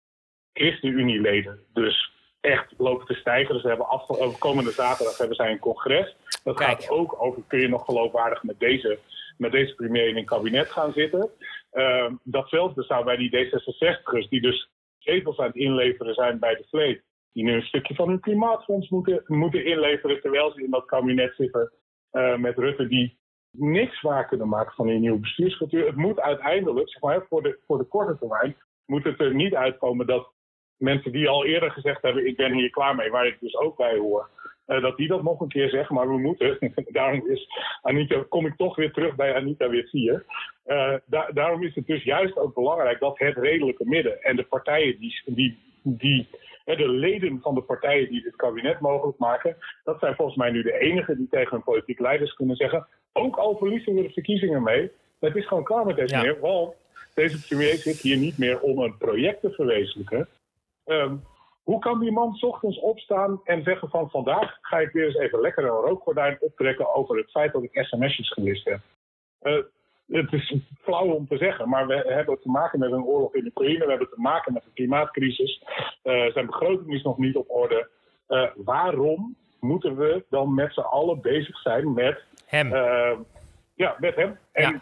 [0.53, 2.11] ChristenUnie-leden dus
[2.41, 3.53] echt lopen te stijgen.
[3.53, 6.15] Dus we hebben afgelopen komende zaterdag hebben zij een congres.
[6.43, 8.99] Dat gaat ook over, kun je nog geloofwaardig met deze,
[9.37, 11.29] met deze premier in een kabinet gaan zitten.
[11.71, 16.65] Ehm, datzelfde zou bij die D66'ers, die dus zetels aan het inleveren zijn bij de
[16.69, 17.03] Vleet,
[17.33, 21.35] die nu een stukje van hun klimaatfonds moeten, moeten inleveren terwijl ze in dat kabinet
[21.35, 21.71] zitten
[22.11, 23.17] eh, met Rutte, die
[23.51, 25.85] niks waar kunnen maken van die nieuwe bestuurscultuur.
[25.85, 28.55] Het moet uiteindelijk, maar, voor de, voor de korte termijn,
[28.85, 30.31] moet het er niet uitkomen dat
[30.77, 33.77] mensen die al eerder gezegd hebben: ik ben hier klaar mee, waar ik dus ook
[33.77, 34.29] bij hoor.
[34.65, 36.57] Eh, dat die dat nog een keer zeggen, maar we moeten.
[36.91, 37.47] daarom is
[37.81, 40.25] Anita, kom ik toch weer terug bij Anita Witsier.
[40.63, 44.43] Eh da- daarom is het dus juist ook belangrijk dat het redelijke midden en de
[44.43, 46.27] partijen die, die, die
[46.65, 50.61] de leden van de partijen die dit kabinet mogelijk maken, dat zijn volgens mij nu
[50.61, 54.63] de enigen die tegen hun politieke leiders kunnen zeggen, ook al verliezen we de verkiezingen
[54.63, 56.39] mee, het is gewoon klaar met deze Ja.
[56.39, 56.73] want
[57.13, 60.27] deze premier zit hier niet meer om een project te verwezenlijken.
[60.85, 61.15] Ehm,
[61.63, 65.17] hoe kan die man 's ochtends opstaan en zeggen van vandaag ga ik weer eens
[65.17, 68.79] even lekker een rookgordijn optrekken over het feit dat ik sms'jes gelist heb?
[69.39, 69.57] Eh,
[70.07, 73.45] het is flauw om te zeggen, maar we hebben te maken met een oorlog in
[73.45, 73.83] Oekraïne.
[73.85, 75.63] We hebben te maken met een klimaatcrisis.
[76.01, 77.89] Eh, zijn begroting is nog niet op orde.
[78.27, 82.69] Eh, waarom moeten we dan met z'n allen bezig zijn met hem?
[83.75, 84.37] ja, met hem.
[84.51, 84.81] En,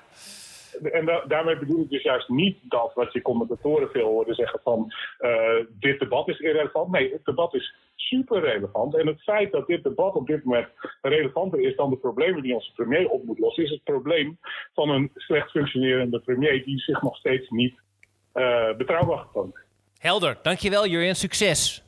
[0.92, 4.60] en da- daarmee bedoel ik dus juist niet dat wat je commentatoren veel horen zeggen
[4.64, 6.92] van eh, dit debat is irrelevant.
[6.92, 8.96] Nee, het debat is super relevant.
[8.98, 10.68] En het feit dat dit debat op dit moment
[11.02, 14.38] relevanter is dan de problemen die onze premier op moet lossen, is het probleem
[14.74, 17.80] van een slecht functionerende premier die zich nog steeds niet
[18.34, 19.56] eh, betrouwbaar getoond.
[20.00, 20.38] Helder.
[20.42, 21.16] Dankjewel, Jurjen.
[21.16, 21.84] Succes.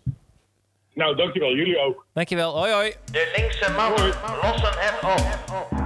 [0.93, 1.53] Nou, dankjewel.
[1.55, 2.05] Jullie ook.
[2.13, 2.57] Dankjewel.
[2.57, 2.93] Hoi, hoi.
[3.11, 4.05] De linkse mannen
[4.41, 5.82] lossen het op.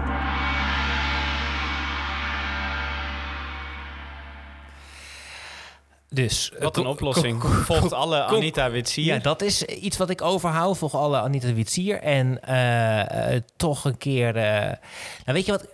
[6.09, 7.43] Dus, Wat een oplossing.
[7.43, 9.13] Volgt alle Anita Witsier.
[9.13, 10.77] Ja, dat is iets wat ik overhoud.
[10.77, 12.01] Volg alle Anita Witsier.
[12.01, 14.35] En eh, eh, toch een keer...
[14.35, 14.77] eh, nou,
[15.25, 15.67] weet je wat?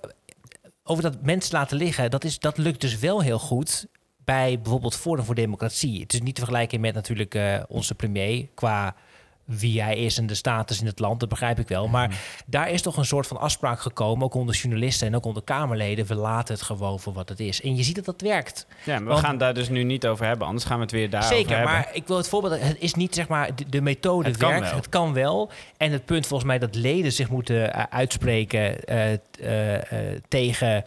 [0.84, 3.88] Over dat mensen laten liggen, dat, is, dat lukt dus wel heel goed
[4.24, 6.02] bij bijvoorbeeld Forum voor Democratie.
[6.02, 8.96] Het is niet te vergelijken met natuurlijk eh, onze premier qua
[9.46, 11.88] wie hij is en de status in het land, dat begrijp ik wel.
[11.88, 15.44] Maar daar is toch een soort van afspraak gekomen, ook onder journalisten en ook onder
[15.44, 16.06] Kamerleden.
[16.06, 17.62] We laten het gewoon voor wat het is.
[17.62, 18.68] En je ziet dat dat werkt.
[18.84, 21.10] Ja, maar we gaan daar dus nu niet over hebben, anders gaan we het weer
[21.10, 21.74] daarover Zeker, hebben.
[21.74, 22.62] maar ik wil het voorbeeld.
[22.62, 24.60] Het is niet zeg maar de, de methode Het werkt.
[24.70, 24.76] wel.
[24.76, 25.52] Het kan wel.
[25.78, 30.84] En het punt volgens mij dat leden zich moeten eh, uitspreken eh, eh, tegen.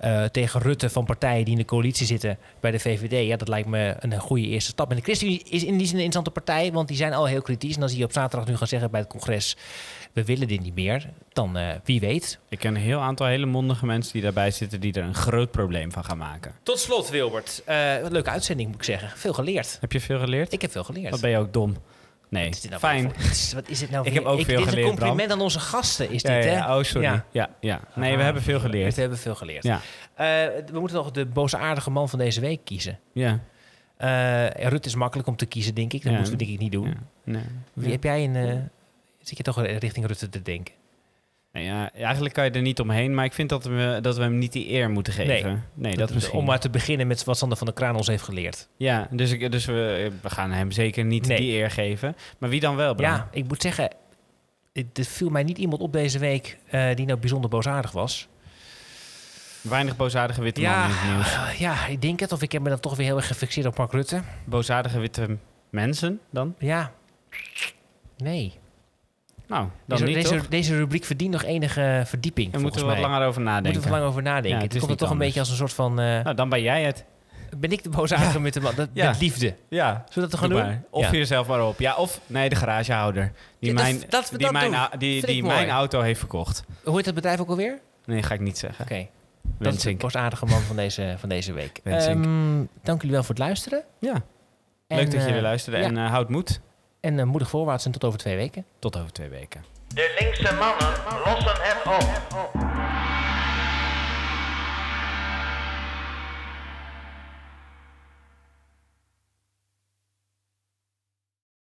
[0.00, 3.26] Eh, tegen Rutte van partijen die in de coalitie zitten bij de VVD.
[3.26, 4.90] Ja, dat lijkt me een goede eerste stap.
[4.90, 7.42] En de ChristenUnie is in die zin een interessante partij, want die zijn al heel
[7.42, 7.76] kritisch.
[7.76, 9.56] En als die op zaterdag nu gaan zeggen bij het congres:
[10.12, 12.38] we willen dit niet meer, dan eh, wie weet.
[12.48, 15.50] Ik ken een heel aantal hele mondige mensen die daarbij zitten die er een groot
[15.50, 16.54] probleem van gaan maken.
[16.62, 17.62] Tot slot, Wilbert.
[17.64, 19.10] Eh, wat een leuke uitzending moet ik zeggen.
[19.18, 19.78] Veel geleerd.
[19.80, 20.52] Heb je veel geleerd?
[20.52, 21.10] Ik heb veel geleerd.
[21.10, 21.76] Wat ben je ook dom?
[22.30, 23.02] Nee, Wat is dit nou fijn.
[23.02, 24.22] voor- wat is- dit nou Ik weer?
[24.22, 25.38] heb ook veel dit is geleerd, een compliment Bram.
[25.38, 26.56] aan onze gasten, is Ja, dit, ja, hè?
[26.56, 26.76] ja.
[26.78, 27.06] Oh, sorry.
[27.30, 27.80] Ja, ja.
[27.94, 28.94] Nee, we Ah, hebben veel geleerd.
[28.94, 29.62] We hebben veel geleerd.
[29.64, 29.80] Ja.
[30.14, 30.26] Eh,
[30.72, 32.98] we moeten nog de boosaardige man van deze week kiezen.
[33.12, 33.40] Ja.
[33.96, 36.02] Eh Rutte is makkelijk om te kiezen, denk ik.
[36.02, 36.94] Dat moeten we denk ik niet doen.
[37.24, 37.42] Nee.
[37.72, 38.36] Wie heb jij een...
[38.36, 38.54] eh,
[39.20, 40.74] zit je toch richting Rutte te denken?
[41.52, 44.22] Nou ja, eigenlijk kan je er niet omheen, maar ik vind dat we, dat we
[44.22, 45.64] hem niet die eer moeten geven.
[45.74, 46.38] Nee, dat, misschien.
[46.38, 48.68] Om maar te beginnen met wat Sander van der Kraan ons heeft geleerd.
[48.76, 51.38] Ja, dus, ik, dus we, we gaan hem zeker niet Nee.
[51.38, 52.16] die eer geven.
[52.38, 53.10] Maar wie dan wel, Bram?
[53.10, 53.90] Ja, ik moet zeggen...
[54.72, 58.28] Er viel mij niet iemand op deze week eh, die nou bijzonder boosaardig was.
[59.60, 61.58] Weinig boosaardige witte Ja, mannen in het nieuws.
[61.58, 62.32] Ja, ik denk het.
[62.32, 64.22] Of ik heb me dan toch weer heel erg gefixeerd op Mark Rutte.
[64.44, 65.36] Boosaardige witte
[65.70, 66.54] mensen dan?
[66.58, 66.92] Ja.
[68.16, 68.52] Nee.
[69.50, 72.52] Nou, dan deze, niet deze, rubriek verdient nog enige verdieping.
[72.52, 73.72] Daar moeten we wat langer over nadenken.
[73.72, 74.58] Moeten we wat langer over nadenken.
[74.58, 76.00] Ja, het komt er toch een beetje als een soort van...
[76.00, 77.04] eh, Nou, dan ben jij het.
[77.56, 78.38] ben ik de Ja.
[78.38, 79.08] met, de, man- dat, Ja.
[79.10, 79.54] met liefde?
[79.68, 79.86] Ja.
[79.88, 80.84] Zullen we dat toch gaan Doe doen?
[80.90, 81.10] Of Ja.
[81.12, 81.78] jezelf maar op.
[81.80, 83.32] Ja, of nee, de garagehouder.
[83.60, 86.64] Die, dat- mijn, dat die, dat mijn, die, die mijn auto heeft verkocht.
[86.84, 87.78] Hoe heet het bedrijf ook alweer?
[88.04, 88.84] Nee, ga ik niet zeggen.
[88.84, 89.06] Oké.
[89.58, 91.80] Dat is de boosaardige man van deze, van deze week.
[91.84, 93.82] Ehm, dank jullie wel voor het luisteren.
[94.00, 94.12] Ja.
[94.86, 95.78] En, Leuk dat je eh, weer luisterde.
[95.78, 95.84] ja.
[95.84, 96.60] En eh, houd moed.
[97.00, 98.64] En eh, moedig voorwaarts en tot over twee weken.
[98.78, 99.64] Tot over twee weken.
[99.88, 100.92] De linkse mannen
[101.24, 102.69] lossen het op.